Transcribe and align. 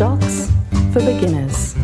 Stocks 0.00 0.50
for 0.94 1.00
beginners. 1.00 1.74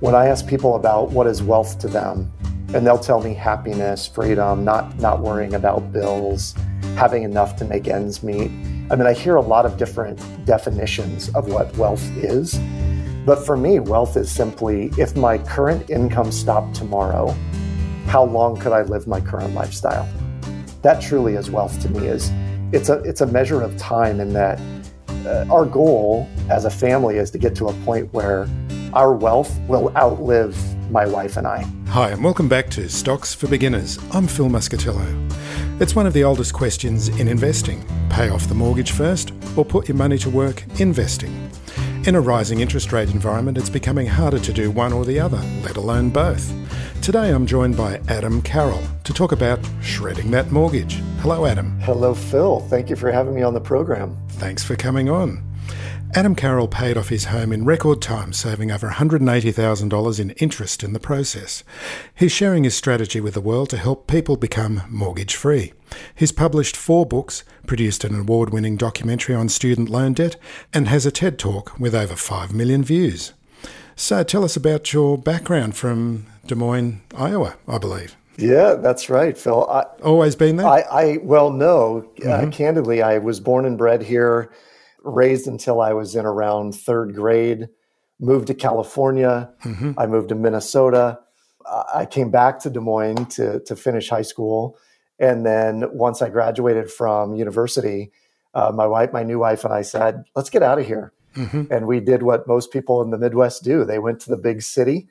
When 0.00 0.14
I 0.14 0.26
ask 0.26 0.46
people 0.46 0.76
about 0.76 1.12
what 1.12 1.26
is 1.26 1.42
wealth 1.42 1.78
to 1.78 1.88
them, 1.88 2.30
and 2.74 2.86
they'll 2.86 2.98
tell 2.98 3.22
me 3.22 3.32
happiness, 3.32 4.06
freedom, 4.06 4.66
not 4.66 4.98
not 4.98 5.20
worrying 5.20 5.54
about 5.54 5.90
bills, 5.90 6.54
having 6.94 7.22
enough 7.22 7.56
to 7.56 7.64
make 7.64 7.88
ends 7.88 8.22
meet. 8.22 8.50
I 8.90 8.96
mean, 8.96 9.06
I 9.06 9.14
hear 9.14 9.36
a 9.36 9.40
lot 9.40 9.64
of 9.64 9.78
different 9.78 10.20
definitions 10.44 11.30
of 11.30 11.48
what 11.48 11.74
wealth 11.78 12.06
is. 12.18 12.60
But 13.24 13.46
for 13.46 13.56
me, 13.56 13.80
wealth 13.80 14.18
is 14.18 14.30
simply 14.30 14.90
if 14.98 15.16
my 15.16 15.38
current 15.38 15.88
income 15.88 16.30
stopped 16.30 16.76
tomorrow, 16.76 17.34
how 18.08 18.24
long 18.24 18.58
could 18.60 18.72
I 18.72 18.82
live 18.82 19.06
my 19.06 19.22
current 19.22 19.54
lifestyle? 19.54 20.06
That 20.82 21.00
truly 21.00 21.36
is 21.36 21.50
wealth 21.50 21.80
to 21.80 21.88
me 21.88 22.08
is 22.08 22.30
it's 22.72 22.90
a 22.90 22.98
it's 23.04 23.22
a 23.22 23.26
measure 23.26 23.62
of 23.62 23.74
time 23.78 24.20
in 24.20 24.34
that 24.34 24.60
Uh, 25.28 25.44
our 25.50 25.66
goal 25.66 26.26
as 26.48 26.64
a 26.64 26.70
family 26.70 27.18
is 27.18 27.30
to 27.30 27.36
get 27.36 27.54
to 27.54 27.66
a 27.66 27.72
point 27.84 28.10
where 28.14 28.48
our 28.94 29.12
wealth 29.12 29.60
will 29.68 29.94
outlive 29.94 30.56
my 30.90 31.04
wife 31.04 31.36
and 31.36 31.46
I. 31.46 31.66
Hi, 31.88 32.10
and 32.10 32.24
welcome 32.24 32.48
back 32.48 32.70
to 32.70 32.88
Stocks 32.88 33.34
for 33.34 33.46
Beginners. 33.46 33.98
I'm 34.12 34.26
Phil 34.26 34.48
Muscatello. 34.48 35.30
It's 35.82 35.94
one 35.94 36.06
of 36.06 36.14
the 36.14 36.24
oldest 36.24 36.54
questions 36.54 37.08
in 37.08 37.28
investing 37.28 37.84
pay 38.08 38.30
off 38.30 38.48
the 38.48 38.54
mortgage 38.54 38.92
first 38.92 39.32
or 39.54 39.66
put 39.66 39.86
your 39.86 39.96
money 39.98 40.16
to 40.16 40.30
work 40.30 40.64
investing. 40.80 41.50
In 42.08 42.14
a 42.14 42.20
rising 42.22 42.60
interest 42.60 42.90
rate 42.90 43.10
environment, 43.10 43.58
it's 43.58 43.68
becoming 43.68 44.06
harder 44.06 44.38
to 44.38 44.50
do 44.50 44.70
one 44.70 44.94
or 44.94 45.04
the 45.04 45.20
other, 45.20 45.36
let 45.62 45.76
alone 45.76 46.08
both. 46.08 46.50
Today 47.02 47.28
I'm 47.28 47.44
joined 47.44 47.76
by 47.76 48.00
Adam 48.08 48.40
Carroll 48.40 48.82
to 49.04 49.12
talk 49.12 49.32
about 49.32 49.60
shredding 49.82 50.30
that 50.30 50.50
mortgage. 50.50 51.02
Hello, 51.20 51.44
Adam. 51.44 51.78
Hello, 51.80 52.14
Phil. 52.14 52.60
Thank 52.60 52.88
you 52.88 52.96
for 52.96 53.12
having 53.12 53.34
me 53.34 53.42
on 53.42 53.52
the 53.52 53.60
program. 53.60 54.16
Thanks 54.28 54.64
for 54.64 54.74
coming 54.74 55.10
on. 55.10 55.42
Adam 56.14 56.34
Carroll 56.34 56.68
paid 56.68 56.96
off 56.96 57.10
his 57.10 57.26
home 57.26 57.52
in 57.52 57.66
record 57.66 58.00
time, 58.00 58.32
saving 58.32 58.70
over 58.70 58.88
$180,000 58.88 60.20
in 60.20 60.30
interest 60.30 60.82
in 60.82 60.94
the 60.94 60.98
process. 60.98 61.62
He's 62.14 62.32
sharing 62.32 62.64
his 62.64 62.74
strategy 62.74 63.20
with 63.20 63.34
the 63.34 63.42
world 63.42 63.68
to 63.70 63.76
help 63.76 64.06
people 64.06 64.36
become 64.36 64.82
mortgage 64.88 65.34
free. 65.34 65.74
He's 66.14 66.32
published 66.32 66.76
four 66.76 67.04
books, 67.04 67.44
produced 67.66 68.04
an 68.04 68.18
award 68.18 68.50
winning 68.50 68.78
documentary 68.78 69.34
on 69.34 69.50
student 69.50 69.90
loan 69.90 70.14
debt, 70.14 70.36
and 70.72 70.88
has 70.88 71.04
a 71.04 71.10
TED 71.10 71.38
Talk 71.38 71.78
with 71.78 71.94
over 71.94 72.16
5 72.16 72.54
million 72.54 72.82
views. 72.82 73.34
So 73.94 74.22
tell 74.22 74.44
us 74.44 74.56
about 74.56 74.94
your 74.94 75.18
background 75.18 75.76
from 75.76 76.26
Des 76.46 76.54
Moines, 76.54 77.02
Iowa, 77.14 77.56
I 77.68 77.76
believe. 77.76 78.16
Yeah, 78.38 78.74
that's 78.74 79.10
right, 79.10 79.36
Phil. 79.36 79.68
I, 79.68 79.82
Always 80.02 80.36
been 80.36 80.56
there? 80.56 80.66
I, 80.66 80.80
I 80.80 81.16
well, 81.22 81.50
no. 81.50 82.08
Mm-hmm. 82.16 82.48
Uh, 82.48 82.50
candidly, 82.50 83.02
I 83.02 83.18
was 83.18 83.40
born 83.40 83.66
and 83.66 83.76
bred 83.76 84.00
here 84.00 84.50
raised 85.08 85.46
until 85.46 85.80
I 85.80 85.92
was 85.92 86.14
in 86.14 86.26
around 86.26 86.74
third 86.74 87.14
grade, 87.14 87.68
moved 88.20 88.46
to 88.48 88.54
California. 88.54 89.50
Mm-hmm. 89.64 89.92
I 89.98 90.06
moved 90.06 90.28
to 90.30 90.34
Minnesota. 90.34 91.18
I 91.94 92.06
came 92.06 92.30
back 92.30 92.60
to 92.60 92.70
Des 92.70 92.80
Moines 92.80 93.26
to, 93.36 93.60
to 93.60 93.76
finish 93.76 94.08
high 94.08 94.22
school. 94.22 94.78
And 95.18 95.44
then 95.44 95.84
once 95.92 96.22
I 96.22 96.30
graduated 96.30 96.90
from 96.90 97.34
university, 97.34 98.10
uh, 98.54 98.72
my 98.74 98.86
wife, 98.86 99.12
my 99.12 99.22
new 99.22 99.38
wife, 99.38 99.64
and 99.64 99.74
I 99.74 99.82
said, 99.82 100.24
let's 100.34 100.50
get 100.50 100.62
out 100.62 100.78
of 100.78 100.86
here. 100.86 101.12
Mm-hmm. 101.36 101.72
And 101.72 101.86
we 101.86 102.00
did 102.00 102.22
what 102.22 102.48
most 102.48 102.72
people 102.72 103.02
in 103.02 103.10
the 103.10 103.18
Midwest 103.18 103.62
do. 103.62 103.84
They 103.84 103.98
went 103.98 104.20
to 104.20 104.30
the 104.30 104.36
big 104.36 104.62
city. 104.62 105.08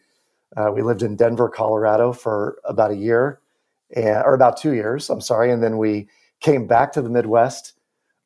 Uh, 0.56 0.72
we 0.74 0.82
lived 0.82 1.04
in 1.04 1.16
Denver, 1.16 1.50
Colorado 1.50 2.14
for 2.14 2.58
about 2.64 2.92
a 2.92 2.96
year, 2.96 3.40
and, 3.96 4.24
or 4.26 4.34
about 4.34 4.58
two 4.58 4.74
years, 4.74 5.10
I'm 5.10 5.22
sorry. 5.22 5.52
And 5.52 5.62
then 5.62 5.78
we 5.78 6.08
came 6.40 6.68
back 6.68 6.92
to 6.94 7.02
the 7.02 7.10
Midwest 7.10 7.74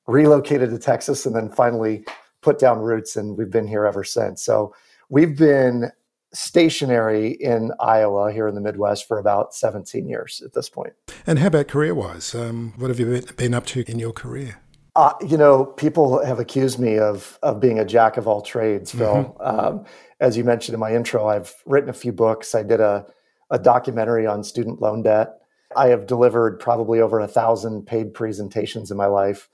relocated 0.08 0.70
to 0.72 0.80
Texas, 0.80 1.26
and 1.26 1.36
then 1.36 1.50
finally 1.50 2.04
put 2.42 2.60
down 2.60 2.80
roots, 2.80 3.16
and 3.16 3.38
we've 3.38 3.52
been 3.52 3.68
here 3.68 3.86
ever 3.86 4.04
since. 4.04 4.42
So 4.44 4.74
we've 5.10 5.38
been 5.38 5.92
stationary 6.34 7.32
in 7.32 7.72
Iowa 7.80 8.32
here 8.32 8.48
in 8.48 8.56
the 8.56 8.62
Midwest 8.62 9.08
for 9.08 9.20
about 9.20 9.54
17 9.54 10.08
years 10.08 10.42
at 10.46 10.54
this 10.54 10.70
point. 10.70 10.94
And 11.28 11.40
how 11.40 11.48
about 11.48 11.68
career 11.68 11.94
wise? 11.94 12.34
Um, 12.34 12.74
what 12.78 12.90
have 12.90 13.00
you 13.00 13.22
been 13.36 13.54
up 13.54 13.66
to 13.68 13.84
in 13.90 14.00
your 14.00 14.14
career? 14.14 14.60
Uh, 14.96 15.14
you 15.26 15.38
know, 15.38 15.66
people 15.66 16.24
have 16.26 16.40
accused 16.40 16.78
me 16.78 16.98
of 16.98 17.40
of 17.44 17.62
being 17.62 17.80
a 17.80 17.86
jack 17.86 18.18
of 18.18 18.28
all 18.28 18.42
trades, 18.42 18.92
Phil. 18.92 19.36
Mm-hmm. 19.40 19.42
Um, 19.42 19.86
as 20.20 20.36
you 20.36 20.44
mentioned 20.44 20.74
in 20.74 20.80
my 20.80 20.94
intro, 20.94 21.28
I've 21.28 21.54
written 21.66 21.90
a 21.90 21.94
few 21.94 22.12
books. 22.12 22.54
I 22.54 22.64
did 22.64 22.82
a, 22.82 23.06
a 23.50 23.58
documentary 23.58 24.28
on 24.28 24.44
student 24.44 24.82
loan 24.82 25.02
debt. 25.02 25.30
I 25.78 25.88
have 25.88 26.08
delivered 26.08 26.60
probably 26.60 27.00
over 27.00 27.20
a 27.22 27.28
thousand 27.28 27.88
paid 27.88 28.14
presentations 28.14 28.92
in 28.92 28.98
my 28.98 29.06
life. 29.06 29.48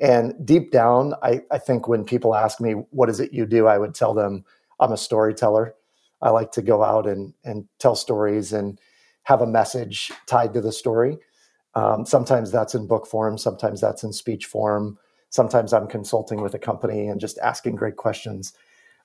And 0.00 0.34
deep 0.46 0.70
down, 0.70 1.14
I, 1.22 1.40
I 1.50 1.58
think 1.58 1.88
when 1.88 2.04
people 2.04 2.34
ask 2.34 2.60
me, 2.60 2.72
what 2.90 3.08
is 3.08 3.20
it 3.20 3.32
you 3.32 3.46
do? 3.46 3.66
I 3.66 3.78
would 3.78 3.94
tell 3.94 4.14
them 4.14 4.44
I'm 4.78 4.92
a 4.92 4.96
storyteller. 4.96 5.74
I 6.22 6.30
like 6.30 6.52
to 6.52 6.62
go 6.62 6.82
out 6.82 7.06
and, 7.06 7.34
and 7.44 7.66
tell 7.78 7.94
stories 7.94 8.52
and 8.52 8.78
have 9.24 9.40
a 9.40 9.46
message 9.46 10.10
tied 10.26 10.54
to 10.54 10.60
the 10.60 10.72
story. 10.72 11.18
Um, 11.74 12.06
sometimes 12.06 12.50
that's 12.50 12.74
in 12.74 12.86
book 12.86 13.06
form, 13.06 13.38
sometimes 13.38 13.80
that's 13.80 14.02
in 14.02 14.12
speech 14.12 14.46
form. 14.46 14.98
Sometimes 15.30 15.72
I'm 15.72 15.86
consulting 15.86 16.40
with 16.40 16.54
a 16.54 16.58
company 16.58 17.08
and 17.08 17.20
just 17.20 17.38
asking 17.38 17.76
great 17.76 17.96
questions. 17.96 18.54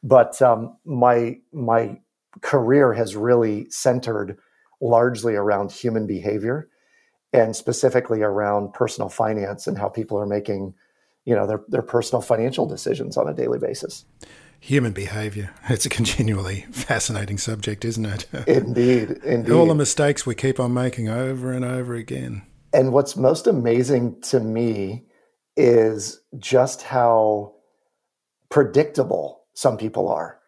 But 0.02 0.42
um, 0.42 0.78
my 0.86 1.40
my 1.52 2.00
career 2.42 2.94
has 2.94 3.16
really 3.16 3.70
centered 3.70 4.38
largely 4.82 5.36
around 5.36 5.72
human 5.72 6.08
behavior 6.08 6.70
and 7.32 7.56
specifically 7.56 8.22
around 8.22 8.74
personal 8.74 9.10
finance 9.10 9.68
and 9.68 9.78
how 9.78 9.90
people 9.90 10.18
are 10.18 10.26
making 10.26 10.74
you 11.26 11.36
know 11.36 11.48
their 11.48 11.62
their 11.68 11.82
personal 11.82 12.22
financial 12.22 12.66
decisions 12.66 13.18
on 13.18 13.28
a 13.28 13.34
daily 13.34 13.60
basis. 13.60 14.06
Human 14.60 14.94
behavior. 14.94 15.54
It's 15.68 15.86
a 15.86 15.90
continually 15.90 16.66
fascinating 16.72 17.38
subject, 17.38 17.84
isn't 17.84 18.06
it? 18.06 18.28
Indeed, 18.48 19.20
indeed. 19.26 19.52
All 19.52 19.66
the 19.66 19.76
mistakes 19.76 20.26
we 20.26 20.36
keep 20.36 20.58
on 20.58 20.74
making 20.74 21.10
over 21.10 21.52
and 21.52 21.66
over 21.66 21.96
again. 21.96 22.44
And 22.72 22.94
what's 22.94 23.18
most 23.18 23.46
amazing 23.46 24.22
to 24.22 24.40
me 24.40 25.04
is 25.58 26.22
just 26.40 26.82
how 26.82 27.54
predictable 28.50 29.44
some 29.54 29.78
people 29.78 30.08
are. 30.08 30.40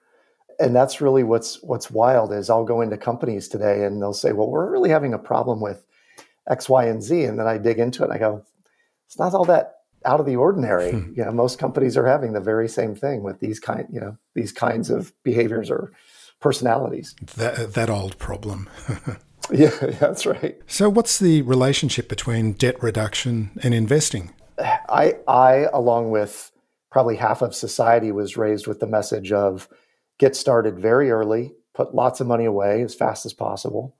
And 0.59 0.73
that's 0.73 1.01
really 1.01 1.23
what's 1.23 1.61
what's 1.61 1.91
wild 1.91 2.31
is 2.31 2.49
I'll 2.49 2.63
go 2.63 2.79
into 2.79 2.97
companies 2.97 3.49
today 3.49 3.83
and 3.83 4.01
they'll 4.01 4.13
say, 4.13 4.31
"Well, 4.31 4.49
we're 4.49 4.71
really 4.71 4.89
having 4.89 5.13
a 5.13 5.19
problem 5.19 5.59
with 5.59 5.85
X, 6.49 6.69
Y, 6.69 6.85
and 6.85 7.03
Z." 7.03 7.25
And 7.25 7.37
then 7.37 7.47
I 7.47 7.57
dig 7.57 7.79
into 7.79 8.03
it 8.03 8.05
and 8.05 8.13
I 8.13 8.17
go, 8.17 8.45
"It's 9.07 9.19
not 9.19 9.33
all 9.33 9.43
that 9.45 9.75
out 10.05 10.19
of 10.19 10.25
the 10.25 10.35
ordinary. 10.35 10.91
Hmm. 10.91 11.13
you 11.15 11.25
know, 11.25 11.31
most 11.31 11.59
companies 11.59 11.97
are 11.97 12.05
having 12.05 12.33
the 12.33 12.39
very 12.39 12.69
same 12.69 12.95
thing 12.95 13.23
with 13.23 13.39
these 13.39 13.59
kind, 13.59 13.87
you 13.91 13.99
know, 13.99 14.17
these 14.33 14.51
kinds 14.51 14.89
of 14.89 15.11
behaviors 15.23 15.69
or 15.69 15.91
personalities. 16.39 17.15
That 17.35 17.73
that 17.73 17.89
old 17.89 18.17
problem. 18.17 18.69
yeah, 19.51 19.69
that's 19.99 20.25
right. 20.25 20.57
So, 20.67 20.89
what's 20.89 21.19
the 21.19 21.41
relationship 21.41 22.07
between 22.07 22.53
debt 22.53 22.81
reduction 22.81 23.51
and 23.61 23.73
investing? 23.73 24.33
I, 24.57 25.15
I, 25.27 25.67
along 25.73 26.11
with 26.11 26.51
probably 26.89 27.17
half 27.17 27.41
of 27.41 27.53
society, 27.53 28.11
was 28.11 28.37
raised 28.37 28.67
with 28.67 28.79
the 28.79 28.87
message 28.87 29.33
of 29.33 29.67
get 30.17 30.35
started 30.35 30.79
very 30.79 31.11
early, 31.11 31.53
put 31.73 31.93
lots 31.93 32.21
of 32.21 32.27
money 32.27 32.45
away 32.45 32.81
as 32.81 32.95
fast 32.95 33.25
as 33.25 33.33
possible. 33.33 33.97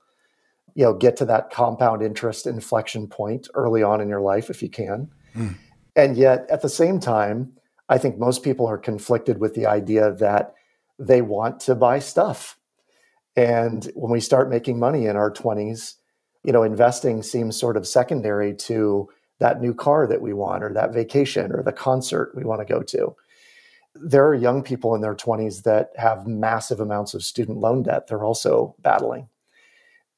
You 0.74 0.84
know, 0.84 0.94
get 0.94 1.16
to 1.18 1.24
that 1.26 1.50
compound 1.50 2.02
interest 2.02 2.46
inflection 2.46 3.06
point 3.06 3.48
early 3.54 3.82
on 3.82 4.00
in 4.00 4.08
your 4.08 4.20
life 4.20 4.50
if 4.50 4.62
you 4.62 4.70
can. 4.70 5.10
Mm 5.34 5.56
and 5.96 6.16
yet, 6.16 6.46
at 6.50 6.62
the 6.62 6.68
same 6.68 7.00
time, 7.00 7.52
I 7.88 7.98
think 7.98 8.18
most 8.18 8.42
people 8.42 8.66
are 8.66 8.78
conflicted 8.78 9.38
with 9.38 9.54
the 9.54 9.66
idea 9.66 10.12
that 10.12 10.54
they 10.98 11.22
want 11.22 11.60
to 11.60 11.74
buy 11.74 11.98
stuff. 11.98 12.58
And 13.36 13.90
when 13.94 14.12
we 14.12 14.20
start 14.20 14.50
making 14.50 14.78
money 14.78 15.06
in 15.06 15.16
our 15.16 15.30
20s, 15.30 15.94
you 16.44 16.52
know, 16.52 16.62
investing 16.62 17.22
seems 17.22 17.58
sort 17.58 17.76
of 17.76 17.86
secondary 17.86 18.54
to 18.54 19.08
that 19.38 19.60
new 19.60 19.74
car 19.74 20.06
that 20.06 20.22
we 20.22 20.32
want, 20.32 20.64
or 20.64 20.72
that 20.72 20.94
vacation, 20.94 21.52
or 21.52 21.62
the 21.62 21.72
concert 21.72 22.32
we 22.34 22.44
want 22.44 22.60
to 22.60 22.72
go 22.72 22.82
to. 22.82 23.14
There 23.94 24.26
are 24.26 24.34
young 24.34 24.62
people 24.62 24.94
in 24.94 25.00
their 25.00 25.14
20s 25.14 25.62
that 25.64 25.90
have 25.96 26.26
massive 26.26 26.80
amounts 26.80 27.14
of 27.14 27.22
student 27.22 27.58
loan 27.58 27.82
debt 27.82 28.06
they're 28.06 28.24
also 28.24 28.74
battling. 28.80 29.28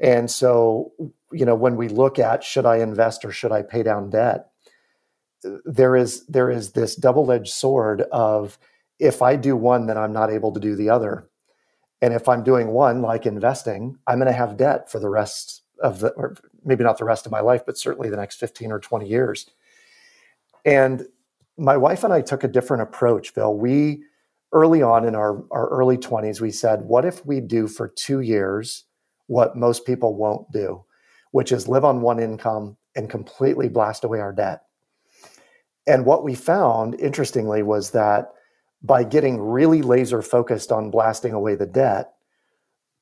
And 0.01 0.31
so, 0.31 0.93
you 1.33 1.45
know, 1.45 1.55
when 1.55 1.77
we 1.77 1.89
look 1.89 2.19
at 2.19 2.45
should 2.45 2.67
I 2.67 2.77
invest 2.77 3.25
or 3.25 3.33
should 3.33 3.53
I 3.53 3.63
pay 3.63 3.83
down 3.83 4.11
debt, 4.11 4.51
there 5.65 5.97
is 5.97 6.27
there 6.27 6.51
is 6.51 6.73
this 6.73 6.97
double-edged 6.97 7.53
sword 7.53 8.03
of 8.13 8.59
if 8.99 9.23
I 9.23 9.37
do 9.37 9.57
one, 9.57 9.87
then 9.87 9.97
I'm 9.97 10.13
not 10.13 10.31
able 10.31 10.53
to 10.53 10.61
do 10.61 10.75
the 10.75 10.91
other. 10.91 11.29
And 12.01 12.15
if 12.15 12.29
I'm 12.29 12.45
doing 12.45 12.69
one, 12.69 13.03
like 13.03 13.27
investing, 13.27 13.99
I'm 14.07 14.19
going 14.19 14.27
to 14.27 14.33
have 14.33 14.57
debt 14.57 14.91
for 14.91 14.99
the 14.99 15.09
rest 15.09 15.63
of 15.83 16.01
the, 16.01 16.09
or 16.11 16.37
maybe 16.65 16.85
not 16.85 16.99
the 16.99 17.05
rest 17.05 17.27
of 17.27 17.33
my 17.33 17.41
life, 17.41 17.65
but 17.67 17.79
certainly 17.79 18.09
the 18.09 18.17
next 18.17 18.37
15 18.37 18.73
or 18.73 18.81
20 18.81 19.09
years. 19.09 19.49
And 20.65 21.07
my 21.57 21.77
wife 21.77 22.05
and 22.05 22.13
I 22.13 22.21
took 22.21 22.45
a 22.45 22.49
different 22.49 22.83
approach, 22.83 23.31
Phil. 23.31 23.55
We, 23.55 24.03
early 24.53 24.83
on 24.83 25.05
in 25.05 25.15
our, 25.15 25.45
our 25.51 25.69
early 25.69 25.97
20s, 25.97 26.41
we 26.41 26.51
said, 26.51 26.83
what 26.83 27.05
if 27.05 27.25
we 27.27 27.41
do 27.41 27.67
for 27.67 27.89
two 27.89 28.21
years 28.21 28.85
what 29.27 29.57
most 29.57 29.85
people 29.85 30.15
won't 30.15 30.51
do, 30.53 30.85
which 31.33 31.53
is 31.53 31.69
live 31.69 31.85
on 31.85 32.01
one 32.01 32.19
income 32.19 32.77
and 32.97 33.11
completely 33.11 33.69
blast 33.69 34.05
away 34.05 34.21
our 34.21 34.33
debt? 34.33 34.63
And 35.89 36.05
what 36.05 36.23
we 36.23 36.35
found, 36.35 37.01
interestingly, 37.01 37.63
was 37.63 37.91
that 37.91 38.31
by 38.83 39.03
getting 39.03 39.41
really 39.41 39.83
laser 39.83 40.23
focused 40.23 40.71
on 40.71 40.91
blasting 40.91 41.33
away 41.33 41.55
the 41.55 41.67
debt, 41.67 42.13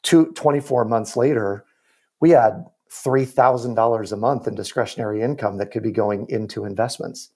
two, 0.02 0.32
24 0.32 0.84
months 0.84 1.16
later, 1.16 1.64
we 2.20 2.30
had 2.30 2.64
$3,000 2.90 4.12
a 4.12 4.16
month 4.16 4.46
in 4.46 4.54
discretionary 4.54 5.20
income 5.20 5.58
that 5.58 5.72
could 5.72 5.82
be 5.82 5.90
going 5.90 6.26
into 6.30 6.64
investments. 6.64 7.30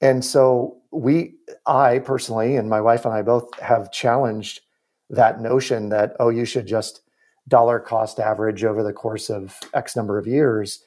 And 0.00 0.22
so 0.24 0.76
we, 0.92 1.34
I 1.66 1.98
personally, 2.00 2.56
and 2.56 2.68
my 2.68 2.80
wife 2.80 3.06
and 3.06 3.14
I 3.14 3.22
both 3.22 3.58
have 3.60 3.90
challenged 3.90 4.60
that 5.08 5.40
notion 5.40 5.88
that, 5.88 6.14
oh, 6.20 6.28
you 6.28 6.44
should 6.44 6.66
just 6.66 7.00
dollar 7.48 7.80
cost 7.80 8.20
average 8.20 8.64
over 8.64 8.82
the 8.82 8.92
course 8.92 9.30
of 9.30 9.58
X 9.72 9.96
number 9.96 10.18
of 10.18 10.26
years. 10.26 10.84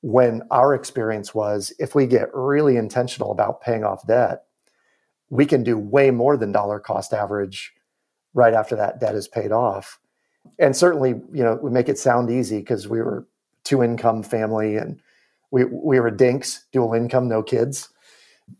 When 0.00 0.42
our 0.50 0.74
experience 0.74 1.34
was, 1.34 1.72
if 1.78 1.94
we 1.94 2.06
get 2.06 2.28
really 2.32 2.76
intentional 2.76 3.32
about 3.32 3.60
paying 3.60 3.84
off 3.84 4.06
debt, 4.06 4.44
we 5.30 5.44
can 5.44 5.64
do 5.64 5.76
way 5.76 6.10
more 6.10 6.36
than 6.36 6.52
dollar 6.52 6.78
cost 6.78 7.12
average 7.12 7.72
right 8.34 8.54
after 8.54 8.76
that 8.76 9.00
debt 9.00 9.14
is 9.14 9.28
paid 9.28 9.52
off. 9.52 9.98
And 10.58 10.76
certainly, 10.76 11.10
you 11.10 11.42
know, 11.44 11.58
we 11.60 11.70
make 11.70 11.88
it 11.88 11.98
sound 11.98 12.30
easy 12.30 12.58
because 12.58 12.88
we 12.88 13.02
were 13.02 13.26
two 13.64 13.82
income 13.82 14.22
family 14.22 14.76
and 14.76 15.00
we 15.50 15.64
we 15.64 16.00
were 16.00 16.10
dinks, 16.10 16.66
dual 16.72 16.94
income, 16.94 17.28
no 17.28 17.42
kids. 17.42 17.88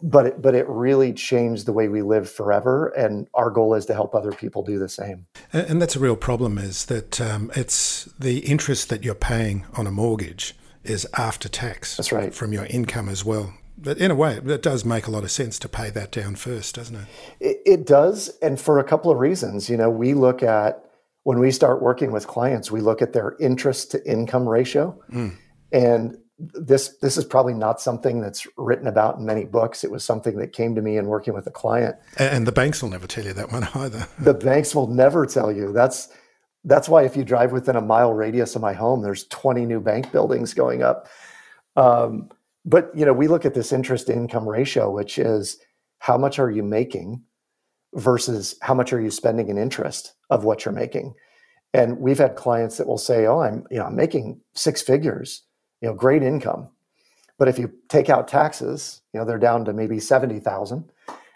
But 0.03 0.27
it, 0.27 0.43
but 0.43 0.55
it 0.55 0.69
really 0.69 1.15
changed 1.15 1.65
the 1.65 1.73
way 1.73 1.89
we 1.89 2.03
live 2.03 2.31
forever, 2.31 2.89
and 2.89 3.27
our 3.33 3.49
goal 3.49 3.73
is 3.73 3.87
to 3.87 3.95
help 3.95 4.15
other 4.15 4.33
people 4.33 4.63
do 4.63 4.79
the 4.79 4.89
same. 4.89 5.27
And 5.51 5.81
that's 5.81 5.97
a 5.97 5.99
real 5.99 6.15
problem. 6.15 6.59
Is 6.59 6.85
that 6.87 7.19
um, 7.23 7.51
it's 7.57 8.05
the 8.19 8.41
interest 8.41 8.91
that 8.91 9.03
you're 9.03 9.15
paying 9.15 9.65
on 9.77 9.87
a 9.87 9.91
mortgage 9.91 10.55
is 10.85 11.07
after 11.17 11.49
tax. 11.49 11.97
That's 11.97 12.13
right 12.13 12.35
from 12.35 12.53
your 12.53 12.67
income 12.67 13.09
as 13.09 13.25
well. 13.25 13.55
But 13.81 13.99
in 13.99 14.11
a 14.11 14.15
way, 14.15 14.41
it 14.45 14.63
does 14.63 14.85
make 14.85 15.07
a 15.07 15.11
lot 15.11 15.23
of 15.23 15.31
sense 15.31 15.59
to 15.61 15.69
pay 15.69 15.91
that 15.91 16.11
down 16.11 16.35
first, 16.35 16.75
doesn't 16.75 16.97
it? 16.97 17.07
It, 17.39 17.57
it 17.65 17.87
does, 17.87 18.29
and 18.43 18.61
for 18.61 18.79
a 18.79 18.85
couple 18.85 19.11
of 19.11 19.19
reasons. 19.19 19.71
You 19.71 19.77
know, 19.77 19.89
we 19.89 20.15
look 20.15 20.43
at 20.43 20.85
when 21.23 21.39
we 21.39 21.53
start 21.53 21.81
working 21.81 22.11
with 22.11 22.27
clients, 22.27 22.71
we 22.71 22.81
look 22.81 23.03
at 23.03 23.13
their 23.13 23.37
interest 23.39 23.93
to 23.93 24.11
income 24.11 24.49
ratio, 24.49 25.01
mm. 25.13 25.33
and 25.73 26.19
this 26.39 26.97
this 27.01 27.17
is 27.17 27.25
probably 27.25 27.55
not 27.55 27.81
something 27.81 28.21
that's 28.21 28.47
written 28.57 28.87
about 28.87 29.19
in 29.19 29.27
many 29.27 29.45
books. 29.45 29.85
It 29.85 29.91
was 29.91 30.05
something 30.05 30.39
that 30.39 30.53
came 30.53 30.75
to 30.75 30.83
me 30.83 30.97
in 30.97 31.07
working 31.07 31.35
with 31.35 31.47
a 31.47 31.51
client. 31.51 31.97
And 32.17 32.47
the 32.47 32.53
banks 32.53 32.83
will 32.83 32.91
never 32.91 33.07
tell 33.07 33.25
you 33.25 33.33
that 33.33 33.53
one 33.53 33.65
either. 33.75 34.07
the 34.19 34.35
banks 34.35 34.75
will 34.75 34.89
never 34.89 35.27
tell 35.27 35.53
you. 35.53 35.73
That's 35.73 36.09
that's 36.65 36.89
why 36.89 37.05
if 37.05 37.17
you 37.17 37.25
drive 37.25 37.53
within 37.53 37.77
a 37.77 37.81
mile 37.81 38.13
radius 38.13 38.57
of 38.57 38.63
my 38.63 38.73
home, 38.73 39.03
there's 39.03 39.27
20 39.29 39.65
new 39.65 39.81
bank 39.81 40.13
buildings 40.13 40.55
going 40.55 40.83
up. 40.83 41.09
Um, 41.77 42.29
but 42.65 42.91
you 42.95 43.07
know, 43.07 43.13
we 43.13 43.29
look 43.29 43.45
at 43.45 43.55
this 43.55 43.73
interest 43.73 44.11
income 44.11 44.49
ratio, 44.49 44.91
which 44.91 45.19
is 45.19 45.59
how 46.01 46.19
much 46.19 46.39
are 46.39 46.51
you 46.51 46.63
making 46.63 47.23
versus 47.95 48.57
how 48.61 48.75
much 48.75 48.93
are 48.93 49.01
you 49.01 49.11
spending 49.11 49.49
in 49.49 49.59
interest 49.59 50.15
of 50.31 50.45
what 50.45 50.65
you're 50.65 50.75
making. 50.75 51.15
And 51.73 51.99
we've 51.99 52.19
had 52.19 52.37
clients 52.37 52.77
that 52.77 52.87
will 52.87 52.99
say, 52.99 53.27
"Oh, 53.27 53.41
I'm 53.41 53.65
you 53.71 53.79
know 53.79 53.87
I'm 53.87 53.97
making 53.97 54.41
six 54.55 54.83
figures, 54.83 55.43
you 55.81 55.89
know, 55.89 55.95
great 55.95 56.23
income." 56.23 56.71
But 57.39 57.49
if 57.49 57.59
you 57.59 57.73
take 57.89 58.11
out 58.11 58.29
taxes, 58.29 59.01
you 59.15 59.21
know, 59.21 59.25
they're 59.25 59.39
down 59.39 59.65
to 59.67 59.73
maybe 59.73 60.01
70,000. 60.01 60.91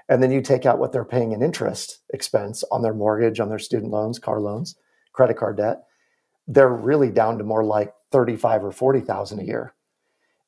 And 0.09 0.23
then 0.23 0.33
you 0.33 0.43
take 0.43 0.67
out 0.67 0.79
what 0.79 0.93
they're 0.93 1.05
paying 1.05 1.33
in 1.33 1.43
interest 1.43 2.01
expense 2.13 2.65
on 2.73 2.83
their 2.83 2.93
mortgage, 2.93 3.39
on 3.39 3.49
their 3.49 3.61
student 3.61 3.93
loans, 3.93 4.19
car 4.19 4.41
loans, 4.41 4.75
credit 5.13 5.37
card 5.37 5.57
debt, 5.57 5.85
they're 6.49 6.69
really 6.69 7.11
down 7.11 7.39
to 7.39 7.45
more 7.45 7.65
like 7.65 7.93
35 8.11 8.65
or 8.65 8.73
40,000 8.73 9.41
a 9.41 9.45
year 9.45 9.75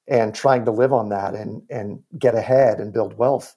and 0.07 0.35
trying 0.35 0.65
to 0.65 0.71
live 0.71 0.93
on 0.93 1.09
that 1.09 1.35
and 1.35 1.63
and 1.71 2.03
get 2.19 2.35
ahead 2.35 2.79
and 2.79 2.93
build 2.93 3.17
wealth. 3.17 3.57